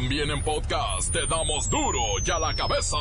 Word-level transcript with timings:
También 0.00 0.30
en 0.30 0.40
podcast 0.44 1.10
te 1.10 1.26
damos 1.26 1.68
duro 1.68 1.98
y 2.24 2.30
a 2.30 2.38
la 2.38 2.54
cabeza. 2.54 2.96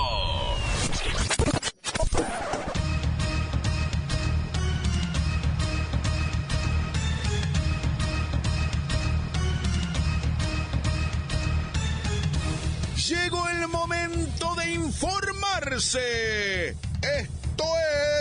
Llegó 12.96 13.48
el 13.48 13.68
momento 13.68 14.56
de 14.56 14.72
informarse. 14.72 16.70
Esto 16.70 17.66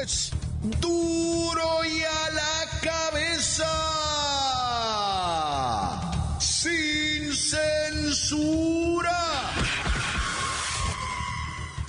es 0.02 0.32
duro 0.82 1.82
y 1.82 2.02
a 2.02 2.30
la 2.30 2.80
cabeza. 2.82 4.15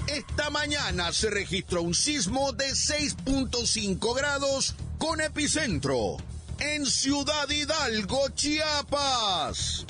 Esta 0.07 0.49
mañana 0.51 1.11
se 1.11 1.29
registró 1.29 1.81
un 1.81 1.95
sismo 1.95 2.51
de 2.51 2.69
6.5 2.71 4.15
grados 4.15 4.75
con 4.99 5.19
epicentro 5.19 6.17
en 6.59 6.85
Ciudad 6.85 7.49
Hidalgo, 7.49 8.29
Chiapas. 8.29 9.85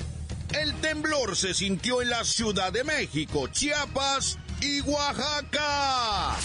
El 0.58 0.74
temblor 0.80 1.36
se 1.36 1.52
sintió 1.52 2.00
en 2.00 2.10
la 2.10 2.24
Ciudad 2.24 2.72
de 2.72 2.84
México, 2.84 3.48
Chiapas 3.48 4.38
y 4.62 4.80
Oaxaca. 4.80 6.36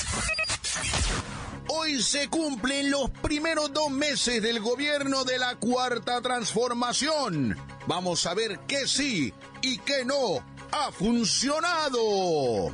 Hoy 1.70 2.02
se 2.02 2.28
cumplen 2.28 2.92
los 2.92 3.10
primeros 3.10 3.72
dos 3.74 3.90
meses 3.90 4.42
del 4.42 4.60
gobierno 4.60 5.24
de 5.24 5.40
la 5.40 5.56
Cuarta 5.56 6.22
Transformación. 6.22 7.58
Vamos 7.86 8.26
a 8.26 8.34
ver 8.34 8.60
qué 8.68 8.88
sí 8.88 9.34
y 9.62 9.78
qué 9.80 10.06
no 10.06 10.44
ha 10.72 10.92
funcionado. 10.92 12.74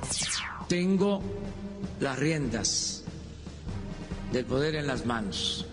Tengo 0.68 1.22
las 2.00 2.20
riendas 2.20 3.04
del 4.32 4.46
poder 4.46 4.76
en 4.76 4.86
las 4.86 5.06
manos. 5.06 5.66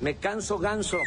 Me 0.00 0.16
canso 0.16 0.58
ganso. 0.58 0.98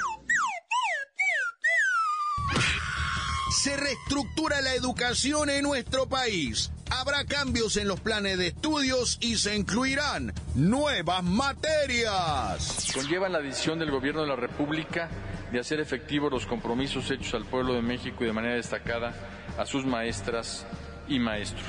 Se 3.61 3.77
reestructura 3.77 4.59
la 4.61 4.75
educación 4.75 5.49
en 5.49 5.63
nuestro 5.63 6.07
país. 6.07 6.71
Habrá 6.89 7.23
cambios 7.25 7.77
en 7.77 7.88
los 7.88 8.01
planes 8.01 8.38
de 8.38 8.47
estudios 8.47 9.17
y 9.21 9.38
se 9.38 9.55
incluirán 9.55 10.33
nuevas 10.55 11.23
materias. 11.23 12.91
Conllevan 12.94 13.31
la 13.31 13.39
decisión 13.39 13.79
del 13.79 13.89
Gobierno 13.89 14.21
de 14.21 14.27
la 14.27 14.35
República 14.35 15.09
de 15.53 15.59
hacer 15.59 15.79
efectivos 15.79 16.31
los 16.31 16.47
compromisos 16.47 17.11
hechos 17.11 17.35
al 17.35 17.45
pueblo 17.45 17.75
de 17.75 17.83
México 17.83 18.23
y 18.23 18.25
de 18.25 18.33
manera 18.33 18.55
destacada 18.55 19.13
a 19.55 19.67
sus 19.67 19.85
maestras 19.85 20.65
y 21.07 21.19
maestros. 21.19 21.67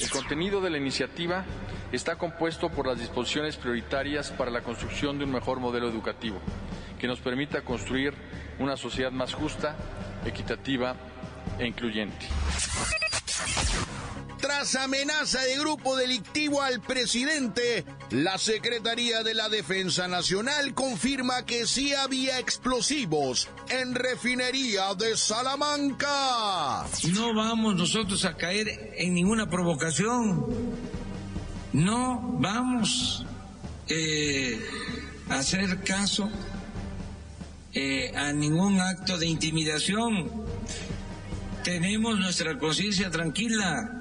El 0.00 0.08
contenido 0.08 0.60
de 0.60 0.70
la 0.70 0.78
iniciativa 0.78 1.44
está 1.90 2.14
compuesto 2.14 2.70
por 2.70 2.86
las 2.86 3.00
disposiciones 3.00 3.56
prioritarias 3.56 4.30
para 4.30 4.52
la 4.52 4.60
construcción 4.60 5.18
de 5.18 5.24
un 5.24 5.32
mejor 5.32 5.58
modelo 5.58 5.88
educativo 5.88 6.38
que 7.00 7.08
nos 7.08 7.18
permita 7.18 7.62
construir 7.62 8.14
una 8.60 8.76
sociedad 8.76 9.10
más 9.10 9.34
justa, 9.34 9.74
equitativa 10.24 10.94
e 11.58 11.66
incluyente. 11.66 12.26
Tras 14.58 14.74
amenaza 14.74 15.40
de 15.42 15.56
grupo 15.56 15.94
delictivo 15.94 16.60
al 16.60 16.80
presidente, 16.80 17.84
la 18.10 18.38
Secretaría 18.38 19.22
de 19.22 19.32
la 19.32 19.48
Defensa 19.48 20.08
Nacional 20.08 20.74
confirma 20.74 21.46
que 21.46 21.64
sí 21.64 21.94
había 21.94 22.40
explosivos 22.40 23.48
en 23.68 23.94
refinería 23.94 24.92
de 24.96 25.16
Salamanca. 25.16 26.86
No 27.12 27.34
vamos 27.34 27.76
nosotros 27.76 28.24
a 28.24 28.36
caer 28.36 28.94
en 28.96 29.14
ninguna 29.14 29.48
provocación. 29.48 30.44
No 31.72 32.20
vamos 32.40 33.24
eh, 33.86 34.60
a 35.28 35.36
hacer 35.36 35.84
caso 35.84 36.28
eh, 37.74 38.12
a 38.12 38.32
ningún 38.32 38.80
acto 38.80 39.18
de 39.18 39.26
intimidación. 39.28 40.28
Tenemos 41.62 42.18
nuestra 42.18 42.58
conciencia 42.58 43.08
tranquila. 43.08 43.94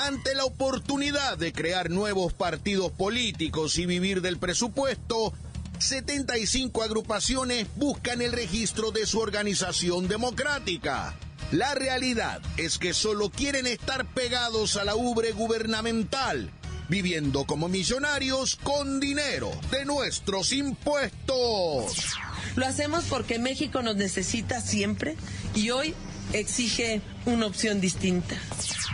Ante 0.00 0.36
la 0.36 0.44
oportunidad 0.44 1.36
de 1.38 1.52
crear 1.52 1.90
nuevos 1.90 2.32
partidos 2.32 2.92
políticos 2.92 3.76
y 3.78 3.84
vivir 3.84 4.22
del 4.22 4.38
presupuesto, 4.38 5.32
75 5.80 6.84
agrupaciones 6.84 7.66
buscan 7.74 8.22
el 8.22 8.30
registro 8.30 8.92
de 8.92 9.06
su 9.06 9.18
organización 9.18 10.06
democrática. 10.06 11.16
La 11.50 11.74
realidad 11.74 12.40
es 12.56 12.78
que 12.78 12.94
solo 12.94 13.30
quieren 13.30 13.66
estar 13.66 14.06
pegados 14.14 14.76
a 14.76 14.84
la 14.84 14.94
ubre 14.94 15.32
gubernamental, 15.32 16.52
viviendo 16.88 17.44
como 17.44 17.68
millonarios 17.68 18.54
con 18.54 19.00
dinero 19.00 19.50
de 19.72 19.84
nuestros 19.84 20.52
impuestos. 20.52 22.14
Lo 22.54 22.66
hacemos 22.66 23.04
porque 23.06 23.40
México 23.40 23.82
nos 23.82 23.96
necesita 23.96 24.60
siempre 24.60 25.16
y 25.56 25.70
hoy 25.70 25.92
exige 26.32 27.00
una 27.26 27.46
opción 27.46 27.80
distinta. 27.80 28.36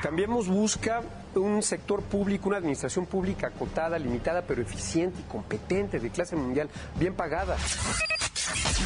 Cambiemos 0.02 0.48
busca 0.48 1.02
un 1.34 1.62
sector 1.62 2.02
público, 2.02 2.48
una 2.48 2.58
administración 2.58 3.06
pública 3.06 3.48
acotada, 3.48 3.98
limitada, 3.98 4.42
pero 4.46 4.62
eficiente 4.62 5.20
y 5.20 5.30
competente, 5.30 5.98
de 5.98 6.10
clase 6.10 6.36
mundial, 6.36 6.68
bien 6.98 7.14
pagada. 7.14 7.56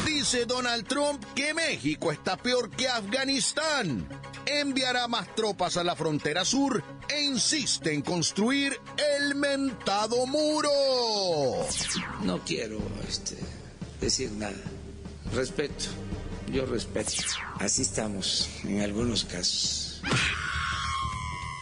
Dice 0.05 0.45
Donald 0.45 0.87
Trump 0.87 1.23
que 1.35 1.53
México 1.53 2.11
está 2.11 2.37
peor 2.37 2.69
que 2.69 2.87
Afganistán. 2.87 4.07
Enviará 4.45 5.07
más 5.07 5.35
tropas 5.35 5.77
a 5.77 5.83
la 5.83 5.95
frontera 5.95 6.43
sur 6.43 6.83
e 7.07 7.21
insiste 7.21 7.93
en 7.93 8.01
construir 8.01 8.75
el 9.19 9.35
mentado 9.35 10.25
muro. 10.25 10.69
No 12.23 12.39
quiero 12.39 12.79
este, 13.07 13.37
decir 14.01 14.31
nada. 14.31 14.57
Respeto. 15.33 16.08
Yo 16.51 16.65
respeto. 16.65 17.11
Así 17.59 17.83
estamos 17.83 18.49
en 18.63 18.81
algunos 18.81 19.23
casos. 19.23 20.01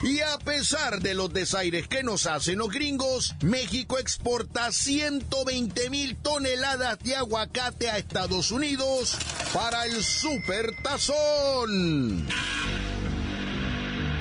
Y 0.03 0.19
a 0.21 0.37
pesar 0.37 1.01
de 1.01 1.15
los 1.15 1.33
desaires 1.33 1.87
que 1.87 2.03
nos 2.03 2.27
hacen 2.27 2.59
los 2.59 2.69
gringos, 2.69 3.33
México 3.41 3.97
exporta 3.97 4.71
120 4.71 5.89
mil 5.89 6.15
toneladas 6.17 6.99
de 6.99 7.15
aguacate 7.15 7.89
a 7.89 7.97
Estados 7.97 8.51
Unidos 8.51 9.17
para 9.53 9.85
el 9.85 10.03
supertazón. 10.03 11.07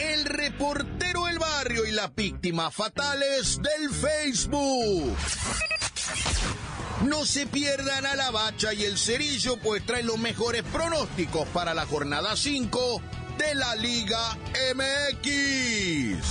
El 0.00 0.24
reportero 0.24 1.26
del 1.26 1.38
barrio 1.38 1.84
y 1.86 1.92
las 1.92 2.14
víctimas 2.14 2.74
fatales 2.74 3.60
del 3.62 3.90
Facebook. 3.90 5.14
No 7.04 7.26
se 7.26 7.46
pierdan 7.46 8.06
a 8.06 8.16
la 8.16 8.30
bacha 8.30 8.72
y 8.72 8.84
el 8.84 8.96
cerillo, 8.96 9.58
pues 9.58 9.84
traen 9.84 10.06
los 10.06 10.18
mejores 10.18 10.62
pronósticos 10.62 11.46
para 11.48 11.74
la 11.74 11.84
jornada 11.84 12.34
5 12.36 13.02
de 13.36 13.54
la 13.54 13.76
Liga 13.76 14.36
MX. 14.74 16.24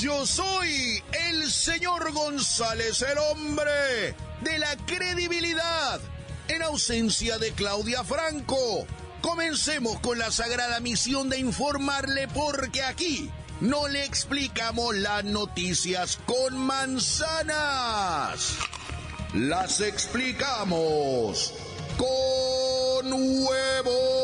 Yo 0.00 0.26
soy 0.26 1.02
el 1.28 1.50
señor 1.50 2.12
González, 2.12 3.02
el 3.02 3.18
hombre 3.18 4.16
de 4.40 4.58
la 4.58 4.74
credibilidad, 4.86 6.00
en 6.48 6.62
ausencia 6.62 7.36
de 7.38 7.52
Claudia 7.52 8.04
Franco. 8.04 8.86
Comencemos 9.20 10.00
con 10.00 10.18
la 10.18 10.30
sagrada 10.30 10.80
misión 10.80 11.28
de 11.28 11.38
informarle 11.38 12.26
porque 12.28 12.82
aquí 12.82 13.30
no 13.60 13.88
le 13.88 14.04
explicamos 14.04 14.94
las 14.96 15.24
noticias 15.24 16.18
con 16.26 16.56
manzanas. 16.56 18.56
Las 19.34 19.80
explicamos 19.80 21.52
con 21.96 23.12
huevo. 23.12 24.23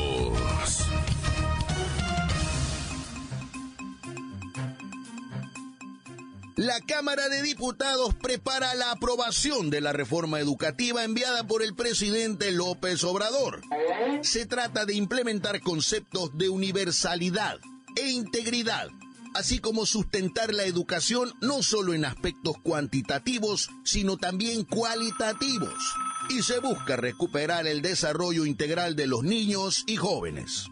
La 6.61 6.79
Cámara 6.79 7.27
de 7.27 7.41
Diputados 7.41 8.13
prepara 8.13 8.75
la 8.75 8.91
aprobación 8.91 9.71
de 9.71 9.81
la 9.81 9.93
reforma 9.93 10.39
educativa 10.39 11.03
enviada 11.03 11.47
por 11.47 11.63
el 11.63 11.73
presidente 11.73 12.51
López 12.51 13.03
Obrador. 13.03 13.61
Se 14.21 14.45
trata 14.45 14.85
de 14.85 14.93
implementar 14.93 15.61
conceptos 15.61 16.37
de 16.37 16.49
universalidad 16.49 17.57
e 17.95 18.11
integridad, 18.11 18.89
así 19.33 19.57
como 19.57 19.87
sustentar 19.87 20.53
la 20.53 20.65
educación 20.65 21.33
no 21.41 21.63
solo 21.63 21.95
en 21.95 22.05
aspectos 22.05 22.57
cuantitativos, 22.61 23.71
sino 23.83 24.17
también 24.17 24.63
cualitativos. 24.63 25.73
Y 26.29 26.43
se 26.43 26.59
busca 26.59 26.95
recuperar 26.95 27.65
el 27.65 27.81
desarrollo 27.81 28.45
integral 28.45 28.95
de 28.95 29.07
los 29.07 29.23
niños 29.23 29.83
y 29.87 29.95
jóvenes. 29.95 30.67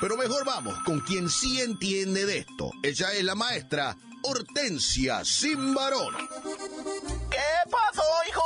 Pero 0.00 0.16
mejor 0.16 0.46
vamos 0.46 0.74
con 0.86 1.00
quien 1.00 1.28
sí 1.28 1.60
entiende 1.60 2.24
de 2.24 2.38
esto. 2.38 2.70
Ella 2.82 3.12
es 3.12 3.24
la 3.24 3.34
maestra 3.34 3.94
Hortensia 4.22 5.24
Simbarón. 5.24 6.14
¿Qué 7.30 7.70
pasó, 7.70 8.02
hijo? 8.28 8.42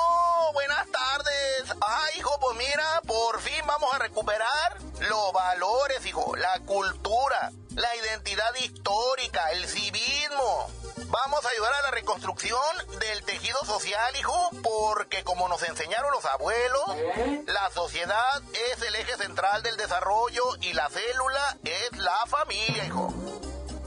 Buenas 0.52 0.86
tardes. 0.90 1.76
Ah, 1.80 2.06
hijo, 2.16 2.30
pues 2.40 2.56
mira, 2.58 3.00
por 3.06 3.40
fin 3.40 3.60
vamos 3.66 3.92
a 3.94 3.98
recuperar 3.98 4.78
los 5.00 5.32
valores, 5.32 6.04
hijo, 6.06 6.36
la 6.36 6.60
cultura, 6.60 7.52
la 7.74 7.96
identidad 7.96 8.54
histórica, 8.62 9.50
el 9.52 9.66
civismo. 9.66 10.70
Vamos 11.06 11.44
a 11.44 11.48
ayudar 11.50 11.72
a 11.74 11.82
la 11.82 11.90
reconstrucción 11.90 12.60
del 12.98 13.22
tejido 13.24 13.58
social, 13.64 14.16
hijo, 14.16 14.50
porque 14.62 15.24
como 15.24 15.48
nos 15.48 15.62
enseñaron 15.62 16.10
los 16.12 16.24
abuelos, 16.24 17.46
la 17.46 17.70
sociedad 17.70 18.42
es 18.72 18.82
el 18.82 18.94
eje 18.94 19.16
central 19.16 19.62
del 19.62 19.76
desarrollo 19.76 20.44
y 20.60 20.72
la 20.72 20.88
célula 20.88 21.58
es 21.64 21.98
la 21.98 22.24
familia, 22.26 22.84
hijo. 22.86 23.12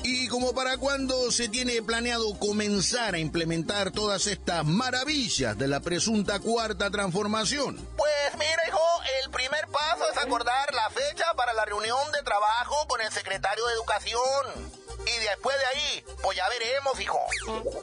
¿Y 0.07 0.27
como 0.27 0.53
para 0.53 0.77
cuándo 0.77 1.31
se 1.31 1.49
tiene 1.49 1.81
planeado 1.81 2.37
comenzar 2.37 3.15
a 3.15 3.17
implementar 3.17 3.89
todas 3.89 4.27
estas 4.27 4.63
maravillas 4.63 5.57
de 5.57 5.67
la 5.67 5.79
presunta 5.79 6.39
cuarta 6.39 6.91
transformación? 6.91 7.75
Pues 7.97 8.33
mira, 8.33 8.61
hijo, 8.67 8.79
el 9.23 9.31
primer 9.31 9.67
paso 9.69 10.03
es 10.11 10.17
acordar 10.19 10.71
la 10.75 10.91
fecha 10.91 11.25
para 11.35 11.53
la 11.53 11.65
reunión 11.65 11.97
de 12.11 12.21
trabajo 12.21 12.87
con 12.87 13.01
el 13.01 13.11
secretario 13.11 13.65
de 13.65 13.73
Educación. 13.73 14.71
Y 15.07 15.23
después 15.23 15.55
de 15.57 15.65
ahí, 15.65 16.05
pues 16.21 16.37
ya 16.37 16.47
veremos, 16.49 16.99
hijo. 17.01 17.19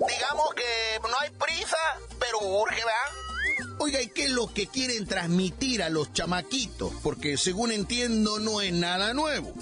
Digamos 0.06 0.54
que 0.54 1.00
no 1.02 1.19
hay 1.19 1.30
prisa, 1.30 1.76
pero 2.20 2.38
urge, 2.38 2.76
¿verdad? 2.76 3.78
Oiga, 3.78 4.00
¿y 4.00 4.06
qué 4.06 4.26
es 4.26 4.30
lo 4.30 4.46
que 4.46 4.69
quieren 4.69 5.08
transmitir 5.08 5.82
a 5.82 5.88
los 5.88 6.12
chamaquitos? 6.12 6.92
Porque 7.02 7.36
según 7.36 7.72
entiendo 7.72 8.38
no 8.38 8.60
es 8.60 8.72
nada 8.72 9.12
nuevo. 9.12 9.52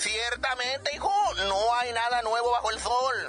Ciertamente, 0.00 0.94
hijo, 0.94 1.12
no 1.46 1.74
hay 1.74 1.92
nada 1.92 2.22
nuevo 2.22 2.50
bajo 2.52 2.70
el 2.70 2.80
sol. 2.80 3.28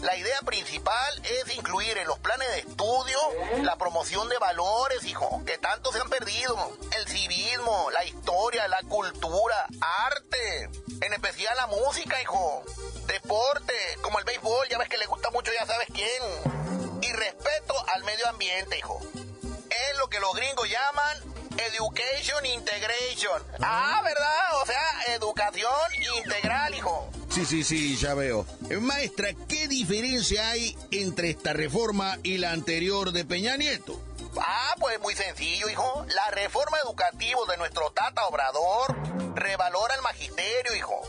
La 0.00 0.16
idea 0.16 0.40
principal 0.40 1.22
es 1.22 1.54
incluir 1.54 1.98
en 1.98 2.06
los 2.06 2.18
planes 2.18 2.48
de 2.48 2.60
estudio 2.60 3.18
la 3.60 3.76
promoción 3.76 4.26
de 4.30 4.38
valores, 4.38 5.04
hijo, 5.04 5.42
que 5.44 5.58
tanto 5.58 5.92
se 5.92 6.00
han 6.00 6.08
perdido. 6.08 6.56
El 6.96 7.06
civismo, 7.06 7.90
la 7.90 8.06
historia, 8.06 8.66
la 8.68 8.80
cultura, 8.88 9.66
arte, 10.06 10.70
en 11.02 11.12
especial 11.12 11.54
la 11.56 11.66
música, 11.66 12.22
hijo. 12.22 12.64
Deporte, 13.06 13.74
como 14.00 14.18
el 14.18 14.24
béisbol, 14.24 14.68
ya 14.70 14.78
ves 14.78 14.88
que 14.88 14.96
le 14.96 15.04
gusta 15.06 15.30
mucho, 15.30 15.52
ya 15.52 15.66
sabes 15.66 15.88
quién. 15.92 17.02
Y 17.02 17.12
respeto 17.12 17.74
al 17.94 18.02
medio 18.04 18.26
ambiente, 18.30 18.78
hijo. 18.78 18.98
Es 19.44 19.98
lo 19.98 20.08
que 20.08 20.20
los 20.20 20.32
gringos 20.32 20.70
llaman 20.70 21.31
Education 21.66 22.46
Integration. 22.46 23.42
Ah, 23.60 24.00
¿verdad? 24.04 24.62
O 24.62 24.66
sea, 24.66 25.14
educación 25.14 25.70
integral, 26.18 26.74
hijo. 26.74 27.10
Sí, 27.30 27.46
sí, 27.46 27.64
sí, 27.64 27.96
ya 27.96 28.14
veo. 28.14 28.46
Eh, 28.68 28.76
Maestra, 28.76 29.30
¿qué 29.48 29.66
diferencia 29.68 30.50
hay 30.50 30.76
entre 30.90 31.30
esta 31.30 31.52
reforma 31.52 32.18
y 32.22 32.38
la 32.38 32.52
anterior 32.52 33.12
de 33.12 33.24
Peña 33.24 33.56
Nieto? 33.56 34.00
Ah, 34.36 34.74
pues 34.78 35.00
muy 35.00 35.14
sencillo, 35.14 35.68
hijo. 35.68 36.04
La 36.08 36.30
reforma 36.30 36.78
educativa 36.84 37.40
de 37.48 37.56
nuestro 37.56 37.90
Tata 37.92 38.26
Obrador 38.26 38.96
revalora 39.34 39.94
el 39.94 40.02
magisterio, 40.02 40.74
hijo. 40.76 41.00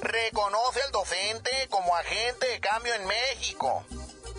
Reconoce 0.00 0.82
al 0.82 0.92
docente 0.92 1.50
como 1.70 1.94
agente 1.96 2.46
de 2.48 2.60
cambio 2.60 2.94
en 2.94 3.06
México. 3.06 3.84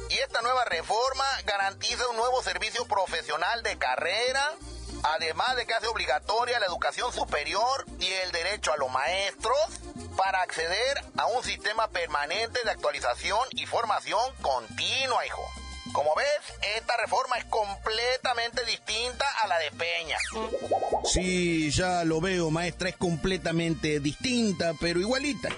Y 0.10 0.18
esta 0.20 0.42
nueva 0.42 0.64
reforma 0.66 1.26
garantiza 1.46 2.08
un 2.10 2.18
nuevo 2.18 2.42
servicio 2.42 2.86
profesional 2.88 3.62
de 3.64 3.78
carrera, 3.78 4.54
además 5.04 5.56
de 5.56 5.66
que 5.66 5.74
hace 5.74 5.88
obligatoria 5.88 6.60
la 6.60 6.66
educación 6.66 7.12
superior 7.14 7.86
y 8.00 8.08
el 8.08 8.32
derecho 8.32 8.72
a 8.74 8.78
los 8.78 8.92
maestros 8.92 9.58
para 10.16 10.42
acceder 10.42 11.04
a 11.18 11.28
un 11.28 11.44
sistema 11.44 11.88
permanente 11.90 12.60
de 12.64 12.72
actualización 12.72 13.40
y 13.52 13.66
formación 13.66 14.20
continua, 14.42 15.26
hijo. 15.26 15.44
Como 15.94 16.10
ves, 16.16 16.76
esta 16.78 16.98
reforma 16.98 17.38
es 17.38 17.46
completamente 17.46 18.66
distinta 18.66 19.26
a 19.44 19.48
la 19.48 19.58
de 19.58 19.72
Peña. 19.72 20.18
Sí, 21.06 21.72
ya 21.72 22.04
lo 22.04 22.20
veo, 22.20 22.52
maestra, 22.52 22.90
es 22.90 22.98
completamente 22.98 24.00
distinta, 24.00 24.74
pero 24.80 25.00
igualita. 25.00 25.50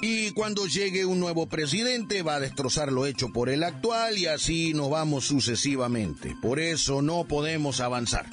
Y 0.00 0.32
cuando 0.32 0.66
llegue 0.66 1.06
un 1.06 1.20
nuevo 1.20 1.46
presidente 1.46 2.22
va 2.22 2.34
a 2.34 2.40
destrozar 2.40 2.90
lo 2.90 3.06
hecho 3.06 3.28
por 3.32 3.48
el 3.48 3.62
actual 3.62 4.18
y 4.18 4.26
así 4.26 4.74
nos 4.74 4.90
vamos 4.90 5.26
sucesivamente. 5.26 6.34
Por 6.42 6.58
eso 6.58 7.02
no 7.02 7.24
podemos 7.24 7.80
avanzar. 7.80 8.26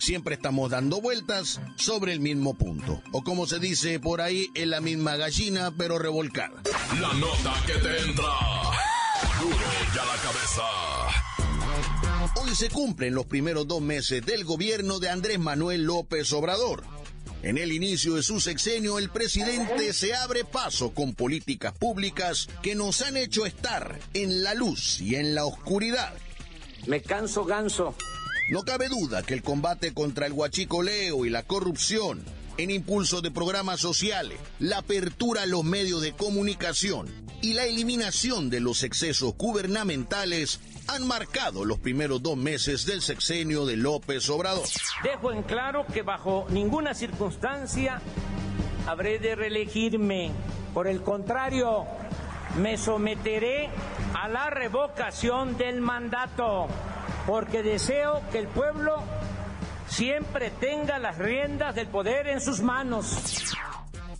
Siempre 0.00 0.34
estamos 0.36 0.70
dando 0.70 1.02
vueltas 1.02 1.60
sobre 1.76 2.14
el 2.14 2.20
mismo 2.20 2.54
punto. 2.54 3.02
O 3.12 3.22
como 3.22 3.46
se 3.46 3.58
dice 3.58 4.00
por 4.00 4.22
ahí, 4.22 4.48
es 4.54 4.66
la 4.66 4.80
misma 4.80 5.16
gallina 5.16 5.74
pero 5.76 5.98
revolcada. 5.98 6.62
La 6.98 7.12
nota 7.12 7.54
que 7.66 7.74
te 7.74 8.00
entra. 8.00 8.24
Duro 9.38 9.56
ya 9.94 10.04
la 10.06 10.16
cabeza. 10.22 10.62
Hoy 12.42 12.54
se 12.54 12.70
cumplen 12.70 13.14
los 13.14 13.26
primeros 13.26 13.68
dos 13.68 13.82
meses 13.82 14.24
del 14.24 14.44
gobierno 14.44 15.00
de 15.00 15.10
Andrés 15.10 15.38
Manuel 15.38 15.82
López 15.82 16.32
Obrador. 16.32 16.82
En 17.42 17.58
el 17.58 17.70
inicio 17.70 18.14
de 18.14 18.22
su 18.22 18.40
sexenio, 18.40 18.98
el 18.98 19.10
presidente 19.10 19.92
se 19.92 20.14
abre 20.14 20.44
paso 20.46 20.94
con 20.94 21.14
políticas 21.14 21.74
públicas 21.74 22.48
que 22.62 22.74
nos 22.74 23.02
han 23.02 23.18
hecho 23.18 23.44
estar 23.44 23.98
en 24.14 24.42
la 24.42 24.54
luz 24.54 24.98
y 25.02 25.16
en 25.16 25.34
la 25.34 25.44
oscuridad. 25.44 26.14
Me 26.86 27.02
canso 27.02 27.44
ganso. 27.44 27.94
No 28.50 28.64
cabe 28.64 28.88
duda 28.88 29.22
que 29.22 29.34
el 29.34 29.44
combate 29.44 29.94
contra 29.94 30.26
el 30.26 30.32
huachicoleo 30.32 31.24
y 31.24 31.30
la 31.30 31.44
corrupción, 31.44 32.24
en 32.58 32.72
impulso 32.72 33.20
de 33.20 33.30
programas 33.30 33.78
sociales, 33.78 34.40
la 34.58 34.78
apertura 34.78 35.42
a 35.42 35.46
los 35.46 35.62
medios 35.62 36.02
de 36.02 36.14
comunicación 36.14 37.06
y 37.42 37.54
la 37.54 37.66
eliminación 37.66 38.50
de 38.50 38.58
los 38.58 38.82
excesos 38.82 39.36
gubernamentales 39.36 40.58
han 40.88 41.06
marcado 41.06 41.64
los 41.64 41.78
primeros 41.78 42.24
dos 42.24 42.36
meses 42.36 42.86
del 42.86 43.02
sexenio 43.02 43.66
de 43.66 43.76
López 43.76 44.28
Obrador. 44.28 44.66
Dejo 45.04 45.30
en 45.30 45.44
claro 45.44 45.86
que 45.86 46.02
bajo 46.02 46.46
ninguna 46.50 46.92
circunstancia 46.92 48.02
habré 48.88 49.20
de 49.20 49.36
reelegirme. 49.36 50.32
Por 50.74 50.88
el 50.88 51.02
contrario, 51.02 51.86
me 52.58 52.76
someteré 52.76 53.70
a 54.12 54.28
la 54.28 54.50
revocación 54.50 55.56
del 55.56 55.80
mandato, 55.80 56.66
porque 57.30 57.62
deseo 57.62 58.22
que 58.32 58.38
el 58.38 58.48
pueblo 58.48 59.04
siempre 59.88 60.50
tenga 60.50 60.98
las 60.98 61.16
riendas 61.16 61.76
del 61.76 61.86
poder 61.86 62.26
en 62.26 62.40
sus 62.40 62.58
manos. 62.60 63.06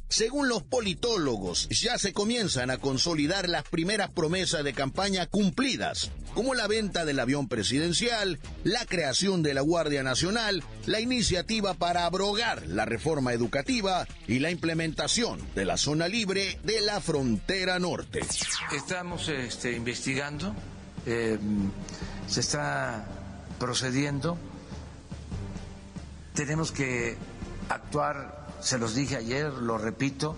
Según 0.06 0.48
los 0.48 0.62
politólogos, 0.62 1.68
ya 1.70 1.98
se 1.98 2.12
comienzan 2.12 2.70
a 2.70 2.78
consolidar 2.78 3.48
las 3.48 3.64
primeras 3.64 4.12
promesas 4.12 4.62
de 4.62 4.74
campaña 4.74 5.26
cumplidas, 5.26 6.12
como 6.34 6.54
la 6.54 6.68
venta 6.68 7.04
del 7.04 7.18
avión 7.18 7.48
presidencial, 7.48 8.38
la 8.62 8.86
creación 8.86 9.42
de 9.42 9.54
la 9.54 9.62
Guardia 9.62 10.04
Nacional, 10.04 10.62
la 10.86 11.00
iniciativa 11.00 11.74
para 11.74 12.06
abrogar 12.06 12.64
la 12.68 12.84
reforma 12.84 13.32
educativa 13.32 14.06
y 14.28 14.38
la 14.38 14.52
implementación 14.52 15.40
de 15.56 15.64
la 15.64 15.76
zona 15.78 16.06
libre 16.06 16.60
de 16.62 16.80
la 16.80 17.00
frontera 17.00 17.80
norte. 17.80 18.20
Estamos 18.72 19.28
este, 19.28 19.72
investigando, 19.72 20.54
eh, 21.06 21.38
se 22.30 22.40
está 22.40 23.04
procediendo, 23.58 24.38
tenemos 26.34 26.72
que 26.72 27.18
actuar 27.68 28.40
se 28.60 28.78
los 28.78 28.94
dije 28.94 29.16
ayer, 29.16 29.52
lo 29.52 29.78
repito, 29.78 30.36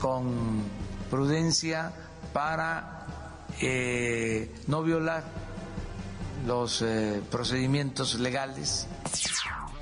con 0.00 0.62
prudencia 1.10 1.92
para 2.32 3.06
eh, 3.60 4.54
no 4.66 4.82
violar 4.82 5.24
los 6.46 6.82
eh, 6.82 7.20
procedimientos 7.30 8.20
legales. 8.20 8.86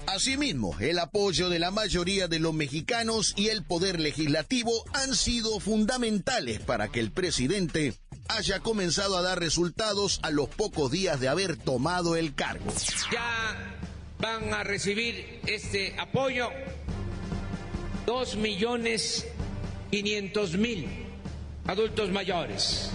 Asimismo, 0.07 0.75
el 0.80 0.99
apoyo 1.00 1.50
de 1.50 1.59
la 1.59 1.71
mayoría 1.71 2.28
de 2.28 2.38
los 2.38 2.54
mexicanos 2.54 3.35
y 3.37 3.49
el 3.49 3.62
poder 3.62 4.00
legislativo 4.00 4.73
han 4.95 5.14
sido 5.14 5.61
fundamentales 5.61 6.61
para 6.61 6.88
que 6.88 7.00
el 7.00 7.11
presidente 7.11 7.95
haya 8.28 8.61
comenzado 8.61 9.16
a 9.16 9.23
dar 9.23 9.38
resultados 9.38 10.20
a 10.23 10.30
los 10.30 10.49
pocos 10.49 10.90
días 10.90 11.20
de 11.20 11.28
haber 11.28 11.56
tomado 11.56 12.16
el 12.16 12.35
cargo. 12.35 12.66
Ya 13.12 13.78
van 14.18 14.52
a 14.52 14.62
recibir 14.62 15.40
este 15.47 15.99
apoyo 15.99 16.50
dos 18.06 18.37
millones 18.37 19.26
quinientos 19.90 20.56
mil 20.56 20.88
adultos 21.66 22.11
mayores. 22.11 22.90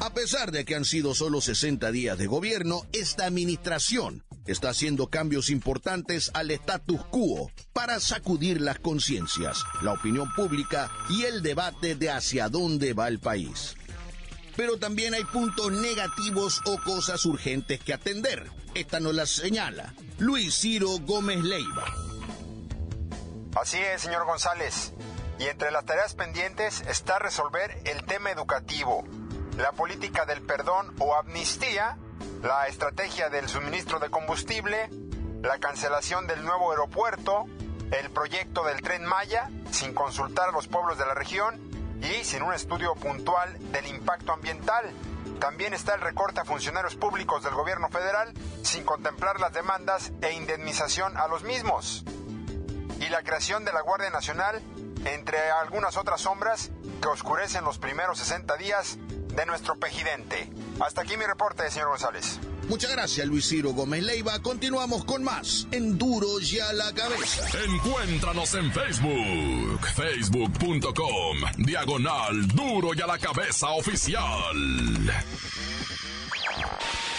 A 0.00 0.12
pesar 0.14 0.52
de 0.52 0.64
que 0.64 0.76
han 0.76 0.84
sido 0.84 1.14
solo 1.14 1.40
60 1.40 1.90
días 1.90 2.18
de 2.18 2.26
gobierno, 2.26 2.82
esta 2.92 3.24
administración 3.24 4.22
está 4.46 4.70
haciendo 4.70 5.08
cambios 5.08 5.50
importantes 5.50 6.30
al 6.34 6.50
status 6.50 7.04
quo 7.06 7.50
para 7.72 7.98
sacudir 7.98 8.60
las 8.60 8.78
conciencias, 8.78 9.64
la 9.82 9.92
opinión 9.92 10.32
pública 10.34 10.90
y 11.10 11.24
el 11.24 11.42
debate 11.42 11.94
de 11.94 12.10
hacia 12.10 12.48
dónde 12.48 12.92
va 12.92 13.08
el 13.08 13.18
país. 13.18 13.77
Pero 14.58 14.76
también 14.76 15.14
hay 15.14 15.24
puntos 15.24 15.70
negativos 15.70 16.60
o 16.66 16.78
cosas 16.82 17.24
urgentes 17.24 17.78
que 17.78 17.94
atender. 17.94 18.50
Esta 18.74 18.98
nos 18.98 19.14
la 19.14 19.24
señala 19.24 19.94
Luis 20.18 20.54
Ciro 20.58 20.98
Gómez 21.02 21.44
Leiva. 21.44 21.84
Así 23.54 23.78
es, 23.78 24.02
señor 24.02 24.26
González. 24.26 24.92
Y 25.38 25.44
entre 25.44 25.70
las 25.70 25.86
tareas 25.86 26.14
pendientes 26.14 26.82
está 26.88 27.20
resolver 27.20 27.80
el 27.84 28.04
tema 28.04 28.32
educativo 28.32 29.04
la 29.58 29.72
política 29.72 30.24
del 30.24 30.42
perdón 30.42 30.94
o 31.00 31.14
amnistía, 31.16 31.96
la 32.42 32.68
estrategia 32.68 33.28
del 33.28 33.48
suministro 33.48 33.98
de 33.98 34.08
combustible, 34.08 34.88
la 35.42 35.58
cancelación 35.58 36.26
del 36.26 36.44
nuevo 36.44 36.70
aeropuerto, 36.70 37.46
el 37.90 38.10
proyecto 38.10 38.64
del 38.64 38.80
tren 38.82 39.04
Maya, 39.04 39.50
sin 39.72 39.94
consultar 39.94 40.50
a 40.50 40.52
los 40.52 40.68
pueblos 40.68 40.98
de 40.98 41.06
la 41.06 41.14
región 41.14 41.60
y 42.02 42.24
sin 42.24 42.42
un 42.42 42.54
estudio 42.54 42.94
puntual 42.94 43.56
del 43.72 43.86
impacto 43.86 44.32
ambiental. 44.32 44.92
También 45.40 45.74
está 45.74 45.94
el 45.94 46.00
recorte 46.00 46.40
a 46.40 46.44
funcionarios 46.44 46.96
públicos 46.96 47.42
del 47.44 47.54
gobierno 47.54 47.88
federal 47.88 48.32
sin 48.62 48.84
contemplar 48.84 49.40
las 49.40 49.52
demandas 49.52 50.12
e 50.20 50.32
indemnización 50.32 51.16
a 51.16 51.28
los 51.28 51.44
mismos. 51.44 52.04
Y 53.00 53.08
la 53.08 53.22
creación 53.22 53.64
de 53.64 53.72
la 53.72 53.82
Guardia 53.82 54.10
Nacional, 54.10 54.60
entre 55.04 55.50
algunas 55.50 55.96
otras 55.96 56.22
sombras 56.22 56.70
que 57.00 57.08
oscurecen 57.08 57.64
los 57.64 57.78
primeros 57.78 58.18
60 58.18 58.56
días 58.56 58.98
de 58.98 59.46
nuestro 59.46 59.78
pejidente. 59.78 60.50
Hasta 60.80 61.02
aquí 61.02 61.16
mi 61.16 61.24
reporte, 61.24 61.70
señor 61.70 61.88
González. 61.88 62.38
Muchas 62.68 62.90
gracias, 62.92 63.26
Luis 63.26 63.48
Ciro 63.48 63.70
Gómez 63.70 64.02
Leiva. 64.02 64.38
Continuamos 64.40 65.04
con 65.04 65.24
más 65.24 65.66
en 65.72 65.96
Duro 65.98 66.38
y 66.40 66.58
a 66.60 66.72
la 66.72 66.92
Cabeza. 66.92 67.46
Encuéntranos 67.64 68.54
en 68.54 68.70
Facebook, 68.72 69.80
facebook.com, 69.96 71.36
diagonal 71.58 72.46
Duro 72.48 72.90
y 72.94 73.00
a 73.00 73.06
la 73.06 73.18
Cabeza 73.18 73.70
Oficial. 73.70 75.12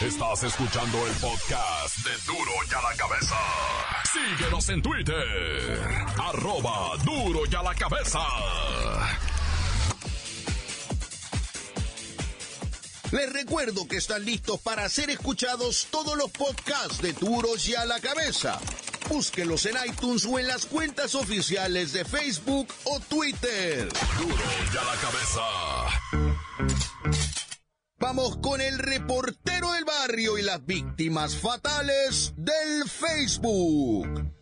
Estás 0.02 0.44
escuchando 0.44 1.06
el 1.08 1.14
podcast 1.16 1.98
de 1.98 2.12
Duro 2.26 2.52
y 2.70 2.74
a 2.74 2.82
la 2.82 2.96
Cabeza. 2.96 3.36
Síguenos 4.14 4.70
en 4.70 4.82
Twitter, 4.82 6.06
arroba 6.18 6.96
Duro 7.04 7.42
y 7.52 7.56
a 7.56 7.64
la 7.64 7.76
Cabeza. 7.76 8.20
Les 13.12 13.34
recuerdo 13.34 13.88
que 13.88 13.98
están 13.98 14.24
listos 14.24 14.60
para 14.62 14.88
ser 14.88 15.10
escuchados 15.10 15.88
todos 15.90 16.16
los 16.16 16.30
podcasts 16.30 17.02
de 17.02 17.14
Duros 17.14 17.68
y 17.68 17.74
a 17.74 17.84
la 17.86 18.00
Cabeza. 18.00 18.60
Búsquenlos 19.10 19.66
en 19.66 19.76
iTunes 19.88 20.26
o 20.26 20.38
en 20.38 20.48
las 20.48 20.68
cuentas 20.68 21.16
oficiales 21.16 21.92
de 21.92 22.06
Facebook 22.06 22.68
o 22.84 23.00
Twitter. 23.00 23.90
Duro 24.20 24.36
y 24.36 24.78
a 24.78 24.84
la 24.84 24.96
Cabeza. 25.02 25.42
Vamos 27.98 28.38
con 28.38 28.62
el 28.62 28.78
reportero 28.78 29.72
del 29.72 29.86
barrio 29.86 30.38
y 30.38 30.44
las 30.44 30.64
víctimas 30.64 31.36
fatales 31.36 32.34
del 32.38 32.88
Facebook. 32.88 34.39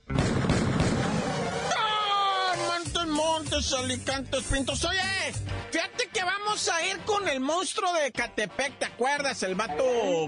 Montes, 3.37 3.71
Alicantes, 3.71 4.43
Pintos. 4.45 4.83
Oye, 4.83 4.99
fíjate 5.69 6.09
que 6.11 6.23
vamos 6.23 6.69
a 6.69 6.87
ir 6.87 6.97
con 7.05 7.27
el 7.27 7.39
monstruo 7.39 7.93
de 7.93 8.11
Catepec, 8.11 8.79
¿te 8.79 8.85
acuerdas? 8.85 9.43
El 9.43 9.53
vato 9.53 9.83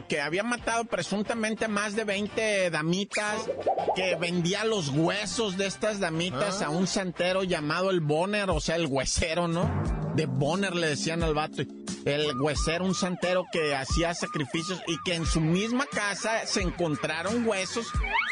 que 0.07 0.21
había 0.21 0.43
matado 0.43 0.85
presuntamente 0.85 1.67
más 1.67 1.95
de 1.95 2.03
20 2.03 2.69
damitas, 2.69 3.49
que 3.95 4.15
vendía 4.15 4.63
los 4.63 4.89
huesos 4.89 5.57
de 5.57 5.65
estas 5.65 5.99
damitas 5.99 6.61
a 6.61 6.69
un 6.69 6.85
santero 6.85 7.43
llamado 7.43 7.89
el 7.89 7.99
Bonner, 7.99 8.51
o 8.51 8.59
sea, 8.59 8.75
el 8.75 8.85
huesero, 8.85 9.47
¿no? 9.47 9.67
De 10.13 10.27
Bonner 10.27 10.75
le 10.75 10.89
decían 10.89 11.23
al 11.23 11.33
vato. 11.33 11.63
El 12.05 12.39
huesero, 12.39 12.85
un 12.85 12.93
santero 12.93 13.45
que 13.51 13.75
hacía 13.75 14.13
sacrificios 14.13 14.79
y 14.85 14.97
que 15.03 15.15
en 15.15 15.25
su 15.25 15.41
misma 15.41 15.87
casa 15.87 16.45
se 16.45 16.61
encontraron 16.61 17.47
huesos, 17.47 17.87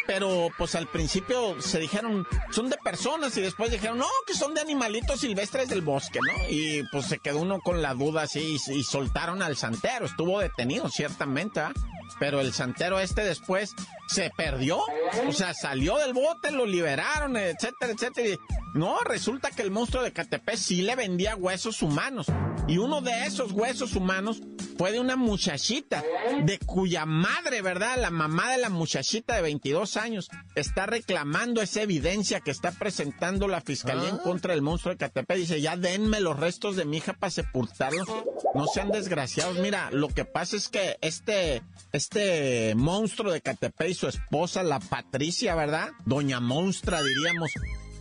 pero 0.08 0.48
pues 0.58 0.74
al 0.76 0.88
principio 0.88 1.62
se 1.62 1.80
dijeron, 1.80 2.26
son 2.52 2.70
de 2.70 2.78
personas 2.78 3.38
y 3.38 3.42
después 3.42 3.70
dijeron, 3.70 3.98
no, 3.98 4.08
que 4.26 4.34
son 4.34 4.54
de 4.54 4.62
animalitos 4.62 5.20
silvestres 5.20 5.68
del 5.70 5.82
bosque, 5.82 6.20
¿no? 6.22 6.50
Y 6.50 6.84
pues 6.92 7.06
se 7.06 7.20
quedó 7.20 7.40
uno 7.40 7.60
con 7.60 7.82
la 7.82 7.94
duda 7.94 8.24
así 8.24 8.58
y, 8.68 8.84
soltaron 8.84 9.44
al 9.44 9.58
santero, 9.58 10.06
estuvo 10.06 10.40
detenido 10.40 10.90
ciertamente, 10.90 11.60
¿ah? 11.60 11.74
Pero 12.20 12.42
el 12.42 12.54
santero 12.54 13.00
este 13.00 13.24
después 13.24 13.74
se 14.08 14.32
perdió, 14.36 14.80
o 15.28 15.32
sea, 15.34 15.54
salió 15.54 15.98
del 15.98 16.14
bote, 16.14 16.52
lo 16.52 16.66
liberaron, 16.66 17.38
etcétera, 17.38 17.94
etcétera. 17.94 18.30
Y 18.30 18.78
no, 18.78 19.00
resulta 19.02 19.52
que 19.52 19.64
el 19.64 19.72
monstruo 19.72 20.04
de 20.04 20.14
Catepec 20.14 20.56
sí 20.56 20.82
le 20.82 20.96
vendía 20.96 21.36
huesos 21.36 21.82
humanos. 21.82 22.28
Y 22.68 22.78
uno 22.78 23.02
de 23.02 23.26
esos 23.26 23.52
huesos 23.52 23.96
humanos 23.96 24.42
fue 24.78 24.92
de 24.92 25.00
una 25.00 25.16
muchachita, 25.16 26.04
de 26.44 26.60
cuya 26.60 27.06
madre, 27.06 27.62
¿verdad? 27.62 27.98
La 27.98 28.12
mamá 28.12 28.52
de 28.52 28.58
la 28.60 28.70
muchachita 28.70 29.36
de 29.36 29.42
22 29.42 29.98
años 29.98 30.30
está 30.54 30.86
reclamando 30.86 31.62
esa 31.62 31.82
evidencia 31.82 32.42
que 32.42 32.52
está 32.52 32.72
presentando 32.72 33.48
la 33.48 33.62
fiscalía 33.62 34.10
en 34.10 34.16
ah. 34.16 34.22
contra 34.24 34.54
del 34.54 34.62
monstruo 34.62 34.94
de 34.94 34.98
Catepec. 34.98 35.38
Dice, 35.38 35.62
ya 35.62 35.78
denme 35.78 36.20
los 36.20 36.38
restos 36.40 36.76
de 36.76 36.86
mi 36.86 36.98
hija 36.98 37.14
para 37.14 37.32
sepultarlos. 37.32 38.08
No 38.54 38.68
sean 38.68 38.92
desgraciados. 38.92 39.58
Mira, 39.60 39.90
lo 39.92 40.10
que 40.10 40.26
pasa 40.26 40.56
es 40.56 40.70
que 40.70 40.98
este, 41.02 41.64
este 41.98 42.74
monstruo 42.76 43.32
de 43.32 43.42
Catepec 43.42 43.90
y 43.90 43.94
su 43.94 44.08
esposa, 44.08 44.64
la 44.64 44.80
Patricia, 44.80 45.56
¿verdad? 45.56 45.90
Doña 46.06 46.40
Monstra, 46.40 47.04
diríamos. 47.04 47.52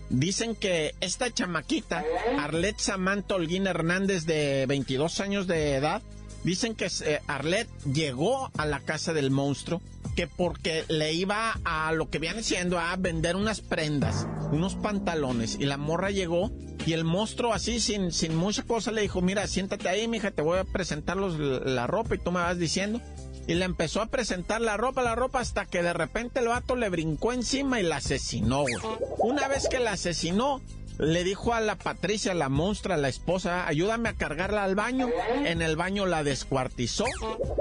Dicen 0.09 0.55
que 0.55 0.95
esta 1.01 1.33
chamaquita, 1.33 2.05
Arlet 2.39 2.79
Samantha 2.79 3.35
Holguín 3.35 3.67
Hernández, 3.67 4.25
de 4.25 4.67
22 4.67 5.21
años 5.21 5.47
de 5.49 5.75
edad, 5.75 6.01
Dicen 6.47 6.77
que 6.77 6.87
eh, 7.05 7.21
Arlet 7.27 7.69
llegó 7.93 8.53
a 8.57 8.67
la 8.67 8.79
casa 8.79 9.13
del 9.13 9.33
monstruo 9.33 9.83
que 10.15 10.29
porque 10.29 10.85
le 10.87 11.13
iba 11.13 11.59
a 11.65 11.91
lo 11.93 12.09
que 12.09 12.21
viene 12.21 12.45
siendo 12.45 12.79
a 12.79 12.95
vender 12.95 13.35
unas 13.35 13.61
prendas, 13.61 14.29
unos 14.53 14.77
pantalones 14.77 15.57
y 15.59 15.67
la 15.67 15.77
morra 15.77 16.13
llegó 16.13 16.53
y 16.87 16.93
el 16.93 17.03
monstruo 17.03 17.53
así 17.53 17.81
sin, 17.81 18.13
sin 18.13 18.37
mucha 18.37 18.63
cosa 18.63 18.93
le 18.93 19.03
dijo, 19.03 19.21
mira, 19.23 19.49
siéntate 19.49 19.89
ahí, 19.89 20.07
mija, 20.07 20.31
te 20.31 20.41
voy 20.41 20.61
a 20.61 20.65
presentar 20.65 21.17
la 21.17 21.89
ropa 21.89 22.15
y 22.15 22.19
tú 22.19 22.31
me 22.31 22.39
vas 22.39 22.59
diciendo. 22.61 23.01
Y 23.47 23.55
le 23.55 23.65
empezó 23.65 24.01
a 24.01 24.07
presentar 24.07 24.61
la 24.61 24.77
ropa, 24.77 25.03
la 25.03 25.15
ropa, 25.15 25.41
hasta 25.41 25.67
que 25.67 25.83
de 25.83 25.93
repente 25.93 26.41
el 26.41 26.49
vato 26.49 26.75
le 26.77 26.89
brincó 26.89 27.33
encima 27.33 27.81
y 27.81 27.85
la 27.85 27.97
asesinó, 27.97 28.65
Una 29.19 29.47
vez 29.49 29.69
que 29.69 29.79
la 29.79 29.93
asesinó, 29.93 30.61
le 30.99 31.25
dijo 31.25 31.53
a 31.53 31.61
la 31.61 31.77
Patricia, 31.77 32.33
la 32.35 32.49
monstrua, 32.49 32.97
la 32.97 33.09
esposa, 33.09 33.67
ayúdame 33.67 34.09
a 34.09 34.15
cargarla 34.15 34.65
al 34.65 34.75
baño. 34.75 35.09
En 35.45 35.61
el 35.63 35.77
baño 35.77 36.07
la 36.07 36.25
descuartizó 36.25 37.05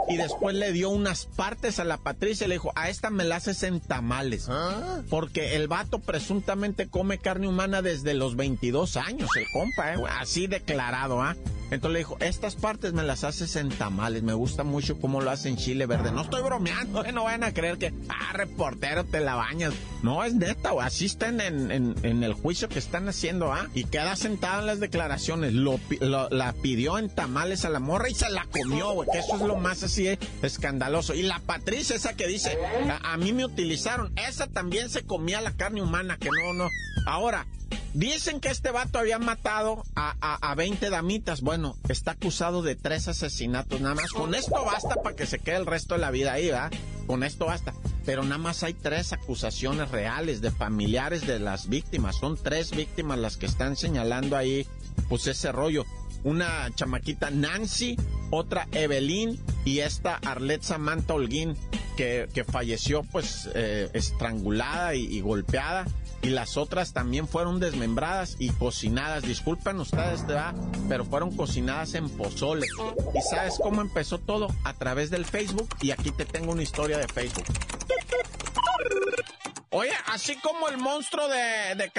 y 0.07 0.15
después 0.17 0.55
le 0.55 0.71
dio 0.71 0.89
unas 0.89 1.25
partes 1.25 1.79
a 1.79 1.83
la 1.83 1.97
Patricia 1.97 2.45
y 2.45 2.49
le 2.49 2.55
dijo, 2.55 2.71
a 2.75 2.89
esta 2.89 3.09
me 3.09 3.25
la 3.25 3.37
haces 3.37 3.63
en 3.63 3.81
tamales. 3.81 4.47
¿Ah? 4.49 5.01
Porque 5.09 5.55
el 5.55 5.67
vato 5.67 5.99
presuntamente 5.99 6.87
come 6.87 7.17
carne 7.17 7.47
humana 7.47 7.81
desde 7.81 8.13
los 8.13 8.35
22 8.35 8.97
años, 8.97 9.29
el 9.35 9.45
compa, 9.51 9.93
¿eh? 9.93 9.97
así 10.19 10.47
declarado, 10.47 11.21
¿ah? 11.21 11.35
Entonces 11.75 11.93
le 11.93 11.99
dijo, 11.99 12.17
estas 12.21 12.55
partes 12.55 12.93
me 12.93 13.03
las 13.03 13.23
haces 13.23 13.55
en 13.57 13.69
tamales, 13.69 14.23
me 14.23 14.33
gusta 14.33 14.63
mucho 14.63 14.99
cómo 14.99 15.21
lo 15.21 15.29
hacen 15.29 15.57
chile 15.57 15.85
verde. 15.85 16.11
No 16.11 16.21
estoy 16.21 16.41
bromeando, 16.41 17.03
¿eh? 17.03 17.11
no 17.11 17.25
vayan 17.25 17.43
a 17.43 17.53
creer 17.53 17.77
que, 17.77 17.93
ah, 18.09 18.33
reportero, 18.33 19.03
te 19.03 19.19
la 19.19 19.35
bañas. 19.35 19.73
No, 20.01 20.23
es 20.23 20.33
neta, 20.35 20.71
o 20.71 20.81
así 20.81 21.05
están 21.05 21.41
en, 21.41 21.95
el 22.03 22.33
juicio 22.33 22.69
que 22.69 22.79
están 22.79 23.09
haciendo, 23.09 23.51
¿ah? 23.51 23.67
Y 23.73 23.85
queda 23.85 24.15
sentado 24.15 24.61
en 24.61 24.67
las 24.67 24.79
declaraciones, 24.79 25.53
lo, 25.53 25.79
la 25.99 26.53
pidió 26.53 26.97
en 26.97 27.09
tamales 27.09 27.65
a 27.65 27.69
la 27.69 27.79
morra 27.79 28.09
y 28.09 28.15
se 28.15 28.29
la 28.29 28.45
comió, 28.45 28.91
güey, 28.93 29.09
que 29.11 29.19
eso 29.19 29.35
es 29.35 29.41
lo 29.41 29.57
más 29.57 29.83
así 29.83 30.07
eh, 30.07 30.19
escandaloso. 30.43 31.13
Y 31.13 31.23
la 31.23 31.39
Patricia, 31.39 31.95
esa 31.95 32.15
que 32.15 32.27
dice, 32.27 32.57
a 33.03 33.17
mí 33.17 33.33
me 33.33 33.45
utilizaron, 33.45 34.13
esa 34.17 34.47
también 34.47 34.89
se 34.89 35.03
comía 35.03 35.41
la 35.41 35.51
carne 35.51 35.81
humana, 35.81 36.17
que 36.17 36.29
no, 36.29 36.53
no. 36.53 36.69
Ahora, 37.05 37.45
Dicen 37.95 38.41
que 38.41 38.49
este 38.49 38.71
vato 38.71 38.99
había 38.99 39.19
matado 39.19 39.85
a, 39.95 40.15
a, 40.19 40.53
20 40.53 40.89
damitas. 40.89 41.39
Bueno, 41.39 41.77
está 41.87 42.11
acusado 42.11 42.61
de 42.61 42.75
tres 42.75 43.07
asesinatos 43.07 43.79
nada 43.79 43.95
más. 43.95 44.11
Con 44.11 44.35
esto 44.35 44.65
basta 44.65 44.95
para 45.01 45.15
que 45.15 45.25
se 45.25 45.39
quede 45.39 45.55
el 45.55 45.65
resto 45.65 45.95
de 45.95 46.01
la 46.01 46.11
vida 46.11 46.33
ahí, 46.33 46.47
¿verdad? 46.47 46.73
Con 47.07 47.23
esto 47.23 47.45
basta. 47.45 47.73
Pero 48.05 48.23
nada 48.23 48.37
más 48.37 48.63
hay 48.63 48.73
tres 48.73 49.13
acusaciones 49.13 49.91
reales 49.91 50.41
de 50.41 50.51
familiares 50.51 51.25
de 51.25 51.39
las 51.39 51.69
víctimas. 51.69 52.17
Son 52.17 52.35
tres 52.35 52.71
víctimas 52.71 53.17
las 53.17 53.37
que 53.37 53.45
están 53.45 53.77
señalando 53.77 54.35
ahí, 54.35 54.67
pues 55.07 55.25
ese 55.27 55.53
rollo. 55.53 55.85
Una 56.25 56.69
chamaquita 56.75 57.31
Nancy, 57.31 57.95
otra 58.29 58.67
Evelyn 58.73 59.39
y 59.63 59.79
esta 59.79 60.15
Arlet 60.17 60.63
Samantha 60.63 61.13
Holguín, 61.13 61.55
que, 61.95 62.45
falleció 62.51 63.03
pues 63.03 63.49
eh, 63.55 63.89
estrangulada 63.93 64.95
y 64.95 65.21
golpeada 65.21 65.85
y 66.21 66.29
las 66.29 66.57
otras 66.57 66.93
también 66.93 67.27
fueron 67.27 67.59
desmembradas 67.59 68.35
y 68.39 68.49
cocinadas. 68.49 69.23
Disculpen 69.23 69.79
ustedes, 69.79 70.25
¿verdad? 70.25 70.55
Pero 70.89 71.05
fueron 71.05 71.35
cocinadas 71.35 71.93
en 71.93 72.09
pozole. 72.09 72.67
¿Y 73.13 73.21
sabes 73.21 73.55
cómo 73.61 73.81
empezó 73.81 74.19
todo? 74.19 74.47
A 74.63 74.73
través 74.73 75.09
del 75.09 75.25
Facebook 75.25 75.69
y 75.81 75.91
aquí 75.91 76.11
te 76.11 76.25
tengo 76.25 76.51
una 76.51 76.63
historia 76.63 76.97
de 76.97 77.07
Facebook. 77.07 77.45
Oye, 79.77 79.91
así 80.07 80.37
como 80.37 80.69
el 80.69 80.77
monstruo 80.77 81.27
de, 81.27 81.75
de 81.75 81.91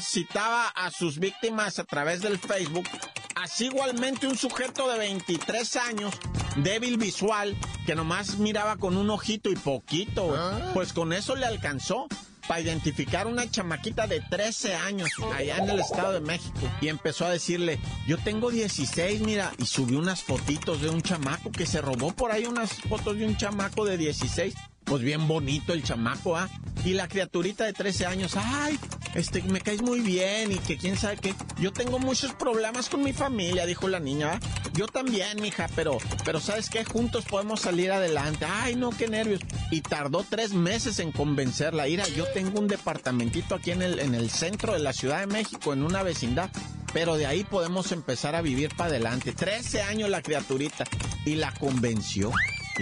citaba 0.00 0.66
a 0.66 0.90
sus 0.90 1.20
víctimas 1.20 1.78
a 1.78 1.84
través 1.84 2.22
del 2.22 2.40
Facebook, 2.40 2.88
así 3.36 3.66
igualmente 3.66 4.26
un 4.26 4.36
sujeto 4.36 4.90
de 4.90 4.98
23 4.98 5.76
años, 5.76 6.12
débil 6.56 6.96
visual, 6.96 7.56
que 7.86 7.94
nomás 7.94 8.38
miraba 8.38 8.78
con 8.78 8.96
un 8.96 9.10
ojito 9.10 9.48
y 9.48 9.54
poquito, 9.54 10.34
ah. 10.36 10.72
pues 10.74 10.92
con 10.92 11.12
eso 11.12 11.36
le 11.36 11.46
alcanzó 11.46 12.08
para 12.46 12.60
identificar 12.60 13.26
una 13.26 13.50
chamaquita 13.50 14.06
de 14.06 14.20
13 14.20 14.74
años 14.74 15.10
allá 15.34 15.58
en 15.58 15.70
el 15.70 15.80
Estado 15.80 16.12
de 16.12 16.20
México. 16.20 16.58
Y 16.80 16.88
empezó 16.88 17.26
a 17.26 17.30
decirle, 17.30 17.78
yo 18.06 18.18
tengo 18.18 18.50
16, 18.50 19.22
mira, 19.22 19.52
y 19.58 19.66
subió 19.66 19.98
unas 19.98 20.22
fotitos 20.22 20.80
de 20.80 20.90
un 20.90 21.02
chamaco 21.02 21.50
que 21.52 21.66
se 21.66 21.80
robó 21.80 22.12
por 22.12 22.32
ahí 22.32 22.46
unas 22.46 22.72
fotos 22.72 23.16
de 23.16 23.26
un 23.26 23.36
chamaco 23.36 23.84
de 23.84 23.96
16 23.96 24.54
pues 24.84 25.02
bien 25.02 25.26
bonito 25.28 25.72
el 25.72 25.82
chamaco, 25.82 26.36
¿ah? 26.36 26.48
Y 26.84 26.94
la 26.94 27.08
criaturita 27.08 27.64
de 27.64 27.72
13 27.72 28.06
años, 28.06 28.32
ay, 28.36 28.78
este, 29.14 29.42
me 29.42 29.60
caes 29.60 29.82
muy 29.82 30.00
bien 30.00 30.52
y 30.52 30.58
que 30.58 30.76
quién 30.76 30.96
sabe 30.96 31.16
qué. 31.18 31.34
Yo 31.60 31.72
tengo 31.72 31.98
muchos 31.98 32.32
problemas 32.34 32.88
con 32.88 33.02
mi 33.02 33.12
familia, 33.12 33.66
dijo 33.66 33.86
la 33.88 34.00
niña. 34.00 34.32
¿ah? 34.34 34.40
Yo 34.74 34.86
también, 34.88 35.40
mija, 35.40 35.68
pero, 35.76 35.98
pero 36.24 36.40
¿sabes 36.40 36.70
qué? 36.70 36.84
Juntos 36.84 37.24
podemos 37.24 37.60
salir 37.60 37.92
adelante. 37.92 38.46
Ay, 38.48 38.74
no, 38.74 38.90
qué 38.90 39.06
nervios. 39.06 39.40
Y 39.70 39.82
tardó 39.82 40.24
tres 40.28 40.54
meses 40.54 40.98
en 40.98 41.12
convencerla. 41.12 41.84
Mira, 41.84 42.08
yo 42.08 42.24
tengo 42.32 42.58
un 42.58 42.68
departamentito 42.68 43.54
aquí 43.54 43.70
en 43.70 43.82
el, 43.82 43.98
en 44.00 44.14
el 44.14 44.30
centro 44.30 44.72
de 44.72 44.80
la 44.80 44.92
Ciudad 44.92 45.20
de 45.20 45.26
México, 45.26 45.72
en 45.72 45.84
una 45.84 46.02
vecindad. 46.02 46.50
Pero 46.92 47.16
de 47.16 47.26
ahí 47.26 47.44
podemos 47.44 47.92
empezar 47.92 48.34
a 48.34 48.42
vivir 48.42 48.74
para 48.76 48.90
adelante. 48.90 49.32
13 49.32 49.82
años 49.82 50.10
la 50.10 50.22
criaturita. 50.22 50.84
Y 51.24 51.36
la 51.36 51.52
convenció. 51.52 52.32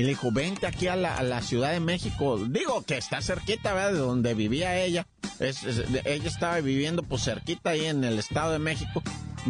Y 0.00 0.02
le 0.02 0.08
dijo, 0.08 0.32
vente 0.32 0.66
aquí 0.66 0.86
a 0.88 0.96
la, 0.96 1.42
Ciudad 1.42 1.72
de 1.72 1.80
México. 1.80 2.38
Digo 2.48 2.82
que 2.86 2.96
está 2.96 3.20
cerquita, 3.20 3.74
¿verdad? 3.74 3.92
De 3.92 3.98
donde 3.98 4.32
vivía 4.32 4.82
ella. 4.82 5.06
ella 5.38 6.26
estaba 6.26 6.58
viviendo 6.60 7.02
pues 7.02 7.24
cerquita 7.24 7.70
ahí 7.70 7.84
en 7.84 8.02
el 8.04 8.18
Estado 8.18 8.52
de 8.52 8.60
México. 8.60 9.02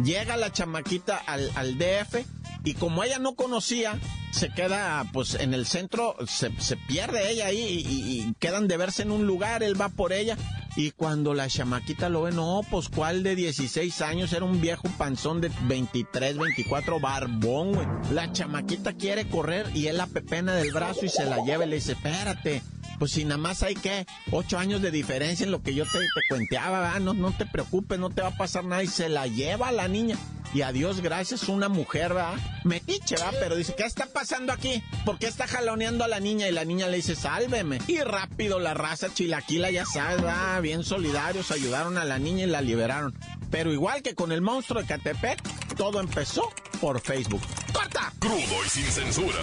Llega 0.03 0.35
la 0.35 0.51
chamaquita 0.51 1.15
al, 1.15 1.77
DF 1.77 2.25
y 2.65 2.73
como 2.73 3.01
ella 3.05 3.17
no 3.17 3.35
conocía, 3.35 3.97
se 4.33 4.49
queda 4.49 5.05
pues 5.13 5.35
en 5.35 5.53
el 5.53 5.65
centro, 5.65 6.17
se, 6.27 6.51
se 6.59 6.75
pierde 6.75 7.31
ella 7.31 7.45
ahí 7.45 7.85
y, 7.87 8.33
quedan 8.39 8.67
de 8.67 8.75
verse 8.75 9.03
en 9.03 9.11
un 9.11 9.25
lugar, 9.25 9.63
él 9.63 9.79
va 9.79 9.87
por 9.87 10.11
ella. 10.11 10.35
Y 10.75 10.91
cuando 10.91 11.33
la 11.33 11.47
chamaquita 11.47 12.07
lo 12.07 12.23
ve, 12.23 12.31
no, 12.31 12.61
pues 12.69 12.87
cuál 12.87 13.23
de 13.23 13.35
16 13.35 14.01
años, 14.01 14.31
era 14.31 14.45
un 14.45 14.61
viejo 14.61 14.87
panzón 14.97 15.41
de 15.41 15.51
23, 15.67 16.37
24, 16.37 16.99
barbón, 16.99 17.73
güey. 17.73 17.87
La 18.13 18.31
chamaquita 18.31 18.93
quiere 18.93 19.27
correr 19.27 19.69
y 19.75 19.87
él 19.87 19.97
la 19.97 20.07
pepena 20.07 20.53
del 20.53 20.71
brazo 20.71 21.05
y 21.05 21.09
se 21.09 21.25
la 21.25 21.43
lleva 21.43 21.65
y 21.65 21.69
le 21.69 21.75
dice, 21.75 21.93
espérate, 21.93 22.61
pues 23.01 23.13
si 23.13 23.25
nada 23.25 23.39
más 23.39 23.63
hay 23.63 23.73
que 23.73 24.05
ocho 24.29 24.59
años 24.59 24.79
de 24.79 24.91
diferencia 24.91 25.43
en 25.43 25.49
lo 25.49 25.63
que 25.63 25.73
yo 25.73 25.85
te, 25.85 25.97
te 25.97 26.21
cuenteaba, 26.29 26.99
no, 26.99 27.15
no 27.15 27.31
te 27.31 27.47
preocupes, 27.47 27.97
no 27.97 28.11
te 28.11 28.21
va 28.21 28.27
a 28.27 28.37
pasar 28.37 28.63
nada 28.63 28.83
y 28.83 28.87
se 28.87 29.09
la 29.09 29.25
lleva 29.25 29.71
la 29.71 29.87
niña. 29.87 30.19
Y 30.53 30.61
a 30.61 30.71
Dios 30.71 31.01
gracias, 31.01 31.49
una 31.49 31.67
mujer, 31.67 32.15
va 32.15 32.35
Metiche, 32.63 33.15
va, 33.15 33.31
pero 33.39 33.55
dice, 33.55 33.73
¿qué 33.75 33.85
está 33.85 34.05
pasando 34.05 34.53
aquí? 34.53 34.83
¿Por 35.03 35.17
qué 35.17 35.25
está 35.25 35.47
jaloneando 35.47 36.03
a 36.03 36.07
la 36.07 36.19
niña? 36.19 36.47
Y 36.47 36.51
la 36.51 36.63
niña 36.63 36.89
le 36.89 36.97
dice, 36.97 37.15
sálveme. 37.15 37.79
Y 37.87 38.01
rápido 38.01 38.59
la 38.59 38.75
raza 38.75 39.11
chilaquila, 39.11 39.71
ya 39.71 39.83
sabes, 39.83 40.23
va, 40.23 40.59
bien 40.59 40.83
solidarios, 40.83 41.49
ayudaron 41.49 41.97
a 41.97 42.05
la 42.05 42.19
niña 42.19 42.43
y 42.43 42.49
la 42.51 42.61
liberaron. 42.61 43.17
Pero 43.49 43.73
igual 43.73 44.03
que 44.03 44.13
con 44.13 44.31
el 44.31 44.41
monstruo 44.41 44.79
de 44.79 44.87
Catepec, 44.87 45.41
todo 45.75 45.99
empezó 45.99 46.53
por 46.79 47.01
Facebook. 47.01 47.41
¡Corta! 47.73 48.13
Crudo 48.19 48.63
y 48.63 48.69
sin 48.69 48.85
censura. 48.85 49.41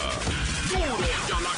¡Duro 0.69 0.81
y 0.81 1.33
a 1.33 1.41
la 1.41 1.58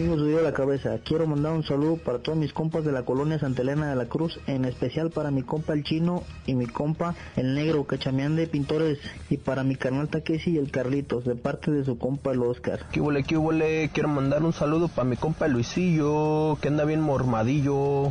Amigos 0.00 0.24
de 0.24 0.42
la 0.42 0.54
cabeza? 0.54 0.98
Quiero 1.04 1.26
mandar 1.26 1.52
un 1.52 1.62
saludo 1.62 1.98
para 1.98 2.20
todos 2.20 2.38
mis 2.38 2.54
compas 2.54 2.86
de 2.86 2.90
la 2.90 3.02
colonia 3.02 3.38
Santa 3.38 3.60
Elena 3.60 3.90
de 3.90 3.96
la 3.96 4.06
Cruz, 4.06 4.40
en 4.46 4.64
especial 4.64 5.10
para 5.10 5.30
mi 5.30 5.42
compa 5.42 5.74
el 5.74 5.84
chino 5.84 6.22
y 6.46 6.54
mi 6.54 6.66
compa 6.66 7.14
el 7.36 7.54
negro 7.54 7.84
cachameán 7.84 8.34
de 8.34 8.46
pintores 8.46 8.98
y 9.28 9.36
para 9.36 9.62
mi 9.62 9.76
carnal 9.76 10.08
Takeshi 10.08 10.52
y 10.52 10.56
el 10.56 10.70
Carlitos 10.70 11.26
de 11.26 11.34
parte 11.34 11.70
de 11.70 11.84
su 11.84 11.98
compa 11.98 12.32
el 12.32 12.42
Oscar. 12.42 12.86
¿Qué 12.90 13.02
huele, 13.02 13.24
qué 13.24 13.36
huele? 13.36 13.90
Quiero 13.92 14.08
mandar 14.08 14.42
un 14.42 14.54
saludo 14.54 14.88
para 14.88 15.06
mi 15.06 15.16
compa 15.16 15.48
Luisillo, 15.48 16.56
que 16.62 16.68
anda 16.68 16.86
bien 16.86 17.02
mormadillo. 17.02 18.10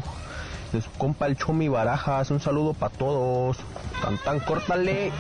De 0.72 0.82
su 0.82 0.92
compa 0.92 1.26
el 1.26 1.36
Chomi 1.36 1.68
Barajas, 1.68 2.30
un 2.30 2.40
saludo 2.40 2.74
para 2.74 2.94
todos. 2.94 3.58
Tan 4.02 4.18
tan, 4.20 4.40
córtale. 4.42 5.12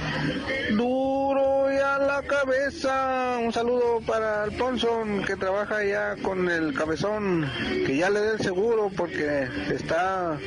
Duro 0.71 1.71
y 1.73 1.77
a 1.77 1.97
la 1.97 2.21
cabeza. 2.21 3.38
Un 3.41 3.51
saludo 3.51 3.99
para 4.05 4.43
Alfonso 4.43 5.03
que 5.25 5.35
trabaja 5.35 5.77
allá 5.77 6.15
con 6.21 6.49
el 6.49 6.75
cabezón. 6.75 7.49
Que 7.85 7.97
ya 7.97 8.12
le 8.12 8.19
dé 8.19 8.31
el 8.33 8.39
seguro 8.39 8.91
porque 8.95 9.47
está, 9.71 10.38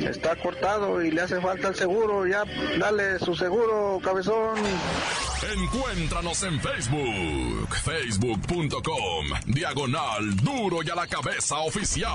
está 0.00 0.34
cortado 0.36 1.02
y 1.02 1.10
le 1.10 1.20
hace 1.20 1.40
falta 1.40 1.68
el 1.68 1.74
seguro. 1.74 2.26
Ya 2.26 2.44
dale 2.78 3.18
su 3.18 3.36
seguro, 3.36 4.00
cabezón. 4.02 4.56
Encuéntranos 5.42 6.42
en 6.42 6.60
Facebook, 6.60 7.74
facebook.com, 7.84 9.26
diagonal 9.46 10.36
duro 10.36 10.78
y 10.82 10.90
a 10.90 10.94
la 10.94 11.06
cabeza 11.06 11.58
oficial. 11.58 12.12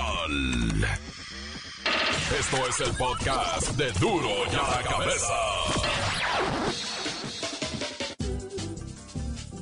Esto 2.38 2.56
es 2.68 2.80
el 2.80 2.96
podcast 2.96 3.68
de 3.76 3.92
Duro 3.92 4.28
y 4.50 4.54
a 4.56 4.62
la 4.62 4.82
Cabeza. 4.82 5.34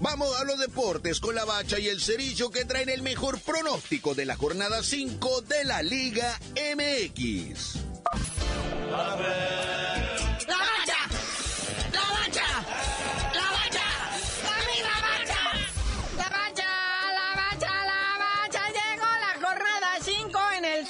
Vamos 0.01 0.41
a 0.41 0.45
los 0.45 0.59
deportes 0.59 1.21
con 1.21 1.35
la 1.35 1.45
bacha 1.45 1.79
y 1.79 1.89
el 1.89 2.01
cerillo 2.01 2.51
que 2.51 2.65
traen 2.65 2.89
el 2.89 3.03
mejor 3.03 3.39
pronóstico 3.41 4.15
de 4.15 4.25
la 4.25 4.37
jornada 4.37 4.83
5 4.83 5.43
de 5.43 5.65
la 5.65 5.83
Liga 5.83 6.41
MX. 6.57 7.79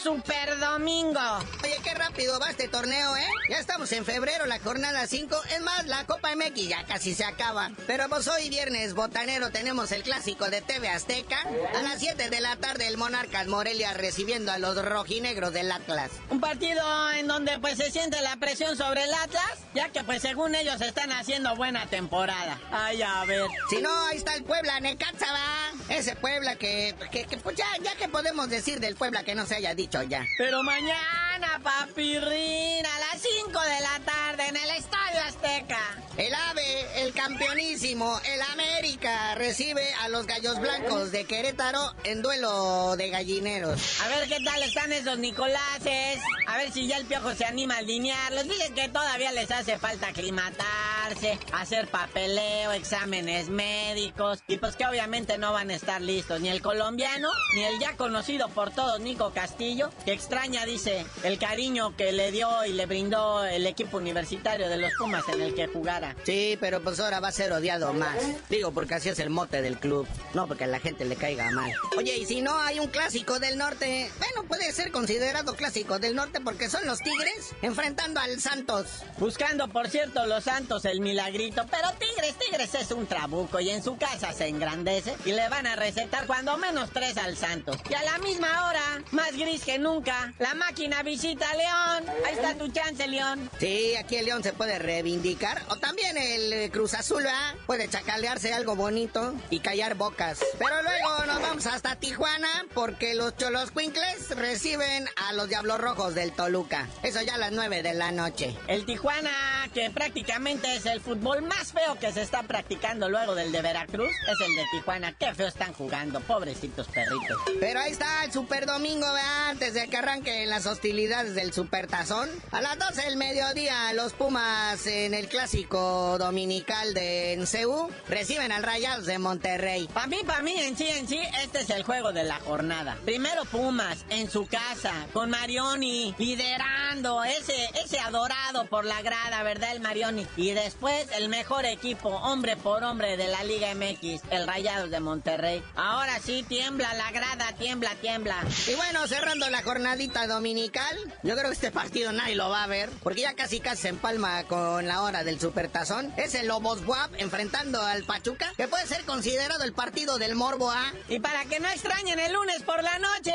Super 0.03 0.59
Domingo. 0.59 1.21
Oye, 1.63 1.77
qué 1.85 1.95
rápido 1.95 2.41
va 2.41 2.51
este 2.51 2.67
torneo, 2.67 3.17
¿eh? 3.17 3.27
Ya 3.49 3.59
estamos 3.59 3.93
en 3.93 4.05
febrero, 4.05 4.47
la 4.47 4.59
jornada 4.59 5.07
5. 5.07 5.41
Es 5.55 5.61
más, 5.61 5.87
la 5.87 6.05
Copa 6.07 6.35
MX 6.35 6.69
ya 6.69 6.85
casi 6.85 7.15
se 7.15 7.25
acaba. 7.25 7.71
Pero 7.87 8.09
pues 8.09 8.27
hoy 8.27 8.51
viernes 8.51 8.95
botanero 8.95 9.51
tenemos 9.51 9.93
el 9.93 10.03
clásico 10.03 10.51
de 10.51 10.61
TV 10.61 10.89
Azteca. 10.89 11.47
A 11.79 11.83
las 11.83 12.01
7 12.01 12.31
de 12.31 12.41
la 12.41 12.57
tarde 12.57 12.89
el 12.89 12.97
Monarcas 12.97 13.47
Morelia 13.47 13.93
recibiendo 13.93 14.51
a 14.51 14.59
los 14.59 14.85
rojinegros 14.85 15.53
del 15.53 15.71
Atlas. 15.71 16.11
Un 16.31 16.41
partido 16.41 16.83
en 17.13 17.29
donde 17.29 17.61
pues 17.61 17.79
se 17.79 17.93
siente 17.93 18.21
la 18.23 18.37
presión 18.37 18.77
sobre 18.77 19.05
el 19.05 19.15
Atlas, 19.15 19.59
ya 19.73 19.91
que 19.91 20.03
pues 20.03 20.21
según 20.23 20.57
ellos 20.57 20.81
están 20.81 21.13
haciendo 21.13 21.55
buena 21.55 21.87
temporada. 21.87 22.59
Ay, 22.73 23.03
a 23.03 23.25
ver. 23.25 23.47
Si 23.71 23.81
no, 23.81 24.07
ahí 24.07 24.17
está 24.17 24.35
el 24.35 24.43
Puebla, 24.43 24.81
Necaxa 24.81 25.33
va. 25.33 25.95
Ese 25.95 26.17
Puebla 26.17 26.57
que, 26.57 26.97
que, 27.13 27.25
que 27.25 27.37
pues 27.37 27.57
ya, 27.57 27.67
ya 27.85 27.95
que 27.95 28.09
podemos 28.09 28.49
decir 28.51 28.81
del 28.81 28.97
Puebla 28.97 29.23
que 29.23 29.37
no 29.37 29.47
se 29.47 29.55
haya 29.55 29.75
dicho 29.77 29.92
Pero 30.39 30.63
mañana, 30.63 31.32
papirrín, 31.63 32.87
a 32.87 32.99
las 32.99 33.23
5 33.23 33.61
de 33.61 33.81
la 33.81 34.01
tarde 34.05 34.49
en 34.49 34.57
el 34.57 34.71
Estadio 34.71 35.21
Azteca. 35.27 36.03
El 36.17 36.35
sabe, 36.53 37.03
el 37.03 37.13
campeonísimo, 37.13 38.21
el 38.27 38.41
América, 38.53 39.35
recibe 39.37 39.83
a 40.03 40.09
los 40.09 40.27
Gallos 40.27 40.61
Blancos 40.61 41.11
de 41.13 41.25
Querétaro 41.25 41.95
en 42.05 42.21
duelo 42.21 42.97
de 42.97 43.09
gallineros. 43.09 44.01
A 44.03 44.09
ver 44.09 44.29
qué 44.29 44.39
tal 44.45 44.63
están 44.63 44.93
esos 44.93 45.19
Nicolases. 45.19 46.21
A 46.47 46.57
ver 46.59 46.73
si 46.73 46.87
ya 46.87 46.99
el 46.99 47.07
piojo 47.07 47.35
se 47.35 47.45
anima 47.45 47.77
a 47.77 47.79
alinearlos. 47.79 48.45
Dicen 48.45 48.75
que 48.75 48.89
todavía 48.89 49.33
les 49.33 49.51
hace 49.51 49.79
falta 49.79 50.09
aclimatarse, 50.09 51.39
hacer 51.53 51.89
papeleo, 51.89 52.73
exámenes 52.73 53.49
médicos. 53.49 54.41
Y 54.47 54.59
pues 54.59 54.77
que 54.77 54.87
obviamente 54.87 55.39
no 55.39 55.53
van 55.53 55.71
a 55.71 55.75
estar 55.75 56.03
listos. 56.03 56.41
Ni 56.41 56.49
el 56.49 56.61
colombiano, 56.61 57.29
ni 57.55 57.65
el 57.65 57.79
ya 57.79 57.97
conocido 57.97 58.49
por 58.49 58.71
todos 58.71 59.01
Nico 59.01 59.33
Castillo, 59.33 59.91
que 60.05 60.13
extraña, 60.13 60.67
dice, 60.67 61.07
el 61.23 61.32
cariño 61.39 61.97
que 61.97 62.13
le 62.13 62.31
dio 62.31 62.65
y 62.65 62.73
le 62.73 62.87
brindó 62.87 63.45
el 63.45 63.67
equipo 63.67 63.97
universitario 63.97 64.69
de 64.69 64.77
los 64.77 64.93
Pumas 64.99 65.29
en 65.29 65.41
el 65.41 65.55
que 65.55 65.67
jugara. 65.67 66.15
Sí, 66.25 66.57
pero 66.61 66.83
pues 66.83 67.01
ahora 67.01 67.21
va 67.21 67.29
a 67.29 67.33
ser 67.33 67.53
odiado 67.53 67.93
más. 67.93 68.17
Digo, 68.51 68.73
porque 68.73 68.95
así 68.95 69.09
es 69.09 69.19
el 69.19 69.31
mote 69.31 69.63
del 69.63 69.79
club. 69.79 70.07
No 70.35 70.47
porque 70.47 70.65
a 70.65 70.67
la 70.67 70.81
gente 70.81 71.05
le 71.05 71.17
caiga 71.17 71.51
mal. 71.51 71.73
Oye, 71.97 72.17
y 72.19 72.27
si 72.27 72.41
no 72.41 72.59
hay 72.59 72.79
un 72.79 72.89
clásico 72.89 73.39
del 73.39 73.59
norte, 73.59 74.11
bueno, 74.19 74.49
puede 74.49 74.71
ser 74.73 74.93
considerado 74.93 75.55
clásico 75.55 75.99
del 75.99 76.15
norte 76.15 76.41
porque 76.41 76.69
son 76.69 76.87
los 76.87 76.99
Tigres 77.01 77.55
enfrentando 77.63 78.21
al 78.21 78.41
Santos. 78.41 78.87
Buscando, 79.19 79.69
por 79.69 79.89
cierto, 79.89 80.27
los 80.27 80.45
Santos 80.45 80.85
el 80.85 81.01
milagrito, 81.01 81.67
pero 81.71 81.89
Tigres, 81.93 82.35
Tigres 82.39 82.75
es 82.75 82.91
un 82.91 83.07
trabuco 83.07 83.61
y 83.61 83.71
en 83.71 83.83
su 83.83 83.97
casa 83.97 84.33
se 84.33 84.49
engrandece 84.49 85.17
y 85.25 85.33
le 85.33 85.49
van 85.49 85.67
a 85.67 85.77
recetar 85.77 86.27
cuando 86.27 86.57
menos 86.57 86.91
tres 86.93 87.17
al 87.17 87.37
Santos. 87.37 87.79
Y 87.89 87.95
a 87.95 88.03
la 88.03 88.19
misma 88.19 88.69
hora, 88.69 89.03
más 89.13 89.33
gris 89.33 89.65
que 89.65 89.79
nunca, 89.79 90.33
la 90.39 90.55
máquina 90.55 91.03
visita 91.03 91.22
a 91.25 91.55
León. 91.55 92.17
Ahí 92.27 92.35
está 92.35 92.55
tu 92.57 92.67
chance, 92.69 93.07
León. 93.07 93.49
Sí, 93.61 93.95
aquí 93.95 94.17
el 94.17 94.25
León 94.25 94.43
se 94.43 94.53
puede 94.53 94.81
reivindicar. 94.81 95.63
O 95.69 95.77
también 95.77 96.17
el 96.17 96.53
eh, 96.53 96.71
Cruz 96.73 96.95
Azul, 96.95 97.23
¿verdad? 97.23 97.55
Puede 97.65 97.89
chacalearse 97.89 98.53
algo 98.53 98.75
bonito 98.75 99.33
y 99.49 99.61
callar 99.61 99.95
bocas. 99.95 100.41
Pero 100.59 100.83
luego 100.83 101.27
nos 101.27 101.41
vamos 101.41 101.67
hasta 101.67 101.95
Tijuana 101.95 102.67
porque 102.75 103.15
los 103.15 103.37
Cholos 103.37 103.71
Quincles 103.71 104.31
reciben 104.31 105.09
a 105.15 105.33
los 105.35 105.49
Diablos 105.49 105.79
Rojos 105.79 106.17
del 106.17 106.33
Toluca. 106.33 106.89
Eso 107.05 107.23
ya 107.23 107.37
a 107.37 107.39
las 107.39 107.53
9 107.53 107.85
de 107.85 107.95
la 107.95 108.11
noche. 108.11 108.57
El 108.67 108.85
Tijuana, 108.85 109.31
que 109.73 109.91
prácticamente 109.91 110.75
es 110.75 110.87
el 110.87 111.01
fútbol 111.01 111.43
más 111.43 111.73
feo 111.73 112.01
que 112.01 112.11
se 112.11 112.23
está 112.23 112.43
practicando 112.43 113.09
luego 113.09 113.37
del 113.37 113.53
de 113.53 113.63
Veracruz, 113.63 114.11
es 114.11 114.49
el 114.49 114.57
de 114.57 114.65
Tijuana. 114.73 115.13
Qué 115.17 115.33
feo 115.35 115.47
están 115.47 115.73
jugando, 115.73 116.21
pobrecitos 116.21 116.89
perritos. 116.89 117.39
Pero 117.61 117.79
ahí 117.79 117.93
está 117.93 118.25
el 118.25 118.33
Super 118.33 118.67
Domingo, 118.67 119.07
¿verdad? 119.07 119.51
Antes 119.51 119.75
de 119.75 119.87
que 119.87 119.97
arranquen 119.97 120.51
las 120.51 120.67
hostilidades 120.67 121.12
del 121.13 121.53
Super 121.53 121.89
Tazón. 121.89 122.31
A 122.53 122.63
las 122.63 122.79
12 122.79 123.03
del 123.03 123.17
mediodía, 123.17 123.93
los 123.93 124.15
Pumas 124.15 124.87
en 124.87 125.13
el 125.13 125.29
clásico 125.29 126.17
dominical 126.19 126.95
de 126.95 127.37
Nceu 127.39 127.91
reciben 128.09 128.51
al 128.51 128.63
Rayados 128.63 129.05
de 129.05 129.19
Monterrey. 129.19 129.89
Para 129.93 130.07
mí, 130.07 130.17
para 130.27 130.43
mí, 130.43 130.55
en 130.59 130.75
sí, 130.75 130.89
en 130.89 131.07
sí, 131.07 131.21
este 131.43 131.61
es 131.61 131.71
el 131.71 131.83
juego 131.83 132.15
de 132.15 132.25
la 132.25 132.41
jornada. 132.41 132.97
Primero 133.05 133.45
Pumas, 133.45 134.07
en 134.09 134.31
su 134.31 134.47
casa, 134.47 135.07
con 135.13 135.29
Marioni, 135.29 136.15
liderando, 136.17 136.82
ese, 136.93 137.71
ese 137.83 137.99
adorado 138.01 138.67
por 138.67 138.85
la 138.85 139.01
grada, 139.01 139.43
¿verdad? 139.43 139.73
El 139.73 139.81
Marioni. 139.81 140.27
Y 140.37 140.53
después 140.53 141.07
el 141.17 141.31
mejor 141.31 141.65
equipo, 141.65 142.11
hombre 142.11 142.57
por 142.57 142.85
hombre 142.85 143.17
de 143.17 143.29
la 143.29 143.43
Liga 143.45 143.75
MX, 143.75 144.21
el 144.31 144.47
Rayados 144.47 144.91
de 144.91 145.01
Monterrey. 145.01 145.63
Ahora 145.75 146.21
sí, 146.21 146.45
tiembla 146.47 146.93
la 146.95 147.11
grada, 147.11 147.53
tiembla, 147.59 147.95
tiembla. 148.01 148.37
Y 148.67 148.75
bueno, 148.75 149.07
cerrando 149.09 149.49
la 149.49 149.63
jornadita 149.63 150.27
dominical, 150.27 150.97
yo 151.23 151.35
creo 151.35 151.47
que 151.47 151.55
este 151.55 151.71
partido 151.71 152.13
nadie 152.13 152.35
lo 152.35 152.51
va 152.51 152.65
a 152.65 152.67
ver, 152.67 152.91
porque 153.03 153.23
ya 153.23 153.35
casi 153.35 153.61
casi 153.61 153.83
se 153.83 153.89
empalma 153.89 154.45
con 154.45 154.87
la 154.87 155.03
hora 155.03 155.25
del 155.25 155.41
Supertazón. 155.41 156.13
Es 156.19 156.35
el 156.35 156.49
Lobos 156.49 156.85
Buap 156.85 157.11
enfrentando 157.17 157.81
al 157.81 158.05
Pachuca, 158.05 158.53
que 158.57 158.69
puede 158.69 158.87
ser 158.87 159.05
considerado 159.05 159.65
el 159.65 159.73
partido 159.73 160.19
del 160.19 160.35
Morbo 160.35 160.71
A. 160.71 160.93
Y 161.09 161.21
para 161.21 161.47
que 161.47 161.59
no 161.59 161.69
extrañen 161.69 162.19
el 162.19 162.35
lunes 162.35 162.63
por 162.63 162.83
la 162.83 162.99
noche, 162.99 163.35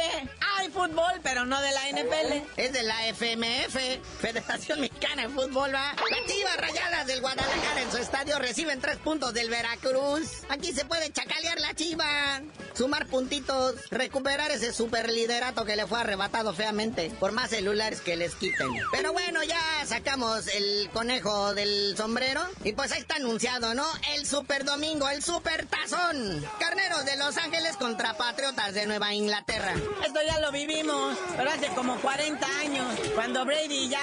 hay 0.57 0.69
fútbol, 0.69 1.19
pero 1.23 1.45
no 1.45 1.59
de 1.59 1.71
la 1.71 1.89
NPL. 1.89 2.47
Es 2.57 2.71
de 2.71 2.83
la 2.83 3.07
FMF, 3.47 4.19
Federación 4.19 4.81
Mexicana 4.81 5.23
de 5.23 5.29
Fútbol, 5.29 5.73
¿va? 5.73 5.93
Las 6.09 6.25
Chivas 6.33 6.57
Rayadas 6.57 7.07
del 7.07 7.21
Guadalajara 7.21 7.81
en 7.81 7.91
su 7.91 7.97
estadio 7.97 8.39
reciben 8.39 8.81
tres 8.81 8.97
puntos 8.97 9.33
del 9.33 9.49
Veracruz. 9.49 10.43
Aquí 10.49 10.73
se 10.73 10.85
puede 10.85 11.11
chacalear 11.11 11.59
la 11.59 11.73
Chiva, 11.73 12.41
sumar 12.73 13.07
puntitos, 13.07 13.75
recuperar 13.89 14.51
ese 14.51 14.73
superliderato 14.73 15.65
que 15.65 15.75
le 15.75 15.87
fue 15.87 15.99
arrebatado 15.99 16.53
feamente 16.53 17.11
por 17.19 17.31
más 17.31 17.49
celulares 17.49 18.01
que 18.01 18.15
les 18.15 18.35
quiten. 18.35 18.67
Pero 18.91 19.13
bueno, 19.13 19.43
ya 19.43 19.59
sacamos 19.85 20.47
el 20.47 20.89
conejo 20.91 21.53
del 21.53 21.95
sombrero 21.95 22.41
y 22.63 22.73
pues 22.73 22.91
ahí 22.91 22.99
está 22.99 23.15
anunciado, 23.15 23.73
¿no? 23.73 23.85
El 24.15 24.25
Super 24.25 24.65
Domingo, 24.65 25.07
el 25.09 25.23
Super 25.23 25.65
Tazón. 25.67 26.45
Carneros 26.59 27.05
de 27.05 27.17
Los 27.17 27.37
Ángeles 27.37 27.77
contra 27.77 28.15
Patriotas 28.17 28.73
de 28.73 28.85
Nueva 28.87 29.13
Inglaterra. 29.13 29.73
Esto 30.05 30.19
ya 30.25 30.39
lo 30.39 30.51
vivimos, 30.51 31.17
pero 31.35 31.49
hace 31.49 31.67
como 31.67 31.95
40 31.97 32.47
años, 32.59 32.99
cuando 33.15 33.36
Brady 33.45 33.89
ya 33.89 33.99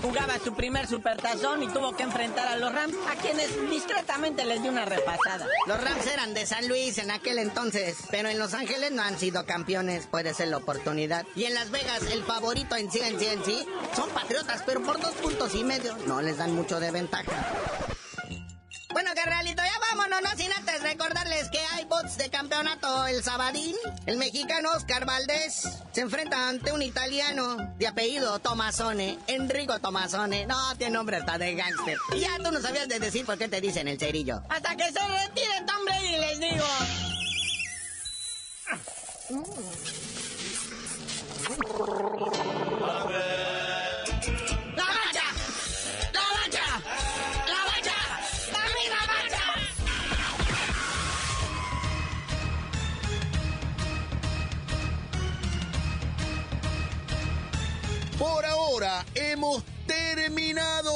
jugaba 0.00 0.38
su 0.38 0.54
primer 0.54 0.86
supertazón 0.86 1.62
y 1.62 1.68
tuvo 1.68 1.96
que 1.96 2.02
enfrentar 2.02 2.46
a 2.46 2.56
los 2.56 2.72
Rams, 2.72 2.94
a 3.10 3.16
quienes 3.20 3.48
discretamente 3.70 4.44
les 4.44 4.62
dio 4.62 4.70
una 4.70 4.84
repasada. 4.84 5.46
Los 5.66 5.82
Rams 5.82 6.06
eran 6.06 6.34
de 6.34 6.46
San 6.46 6.68
Luis 6.68 6.98
en 6.98 7.10
aquel 7.10 7.38
entonces, 7.38 7.96
pero 8.10 8.28
en 8.28 8.38
Los 8.38 8.54
Ángeles 8.54 8.92
no 8.92 9.02
han 9.02 9.18
sido 9.18 9.46
campeones, 9.46 10.06
puede 10.06 10.34
ser 10.34 10.48
la 10.48 10.58
oportunidad. 10.58 11.26
Y 11.34 11.44
en 11.44 11.54
Las 11.54 11.70
Vegas, 11.70 12.02
el 12.10 12.24
favorito 12.24 12.76
en 12.76 12.90
sí, 12.90 13.00
en 13.00 13.18
sí, 13.18 13.26
en 13.26 13.44
sí, 13.44 13.66
son 13.94 14.10
Patriotas, 14.10 14.62
pero 14.66 14.82
por 14.82 15.00
dos 15.00 15.12
puntos 15.14 15.54
y 15.54 15.64
medio 15.64 15.96
no 16.06 16.20
les 16.20 16.38
dan 16.38 16.54
mucho 16.54 16.80
de 16.80 16.90
ventaja. 16.90 17.93
Bueno, 18.94 19.10
carnalito, 19.12 19.60
ya 19.60 19.72
vámonos, 19.90 20.22
no 20.22 20.30
sin 20.36 20.52
antes 20.52 20.80
recordarles 20.80 21.50
que 21.50 21.58
hay 21.72 21.84
bots 21.84 22.16
de 22.16 22.30
campeonato 22.30 23.08
el 23.08 23.24
sabadín. 23.24 23.74
El 24.06 24.18
mexicano 24.18 24.70
Oscar 24.70 25.04
Valdés 25.04 25.68
se 25.90 26.00
enfrenta 26.00 26.48
ante 26.48 26.70
un 26.72 26.80
italiano 26.80 27.56
de 27.76 27.88
apellido 27.88 28.38
Tomasone, 28.38 29.18
Enrico 29.26 29.80
Tomasone. 29.80 30.46
No, 30.46 30.76
tiene 30.76 30.92
nombre 30.92 31.16
hasta 31.16 31.38
de 31.38 31.56
gángster. 31.56 31.98
Y 32.14 32.20
ya 32.20 32.36
tú 32.36 32.52
no 32.52 32.60
sabías 32.60 32.86
de 32.88 33.00
decir 33.00 33.26
por 33.26 33.36
qué 33.36 33.48
te 33.48 33.60
dicen 33.60 33.88
el 33.88 33.98
cerillo. 33.98 34.40
Hasta 34.48 34.76
que 34.76 34.84
se 34.84 35.00
retire 35.00 35.60
Tom 35.66 35.84
Brady, 35.84 36.16
les 36.16 36.38
digo. 36.38 36.64
¡La 41.88 42.53
Hemos 59.14 59.62
terminado. 59.86 60.92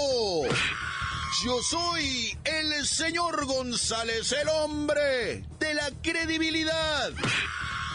Yo 1.43 1.63
soy 1.63 2.37
el 2.45 2.87
señor 2.87 3.47
González, 3.47 4.31
el 4.33 4.49
hombre 4.49 5.45
de 5.59 5.75
la 5.75 5.91
credibilidad. 6.03 7.13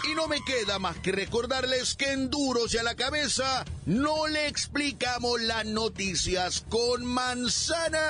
Y 0.09 0.15
no 0.15 0.27
me 0.27 0.43
queda 0.43 0.79
más 0.79 0.97
que 0.97 1.11
recordarles 1.11 1.93
que 1.95 2.11
en 2.11 2.31
Duros 2.31 2.73
y 2.73 2.79
a 2.79 2.83
la 2.83 2.95
cabeza 2.95 3.65
no 3.85 4.25
le 4.27 4.47
explicamos 4.47 5.39
las 5.41 5.65
noticias 5.65 6.65
con 6.69 7.05
manzanas. 7.05 8.01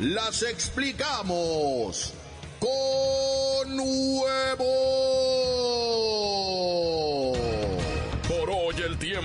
Las 0.00 0.42
explicamos 0.42 2.12
con 2.58 3.78
huevo. 3.78 5.09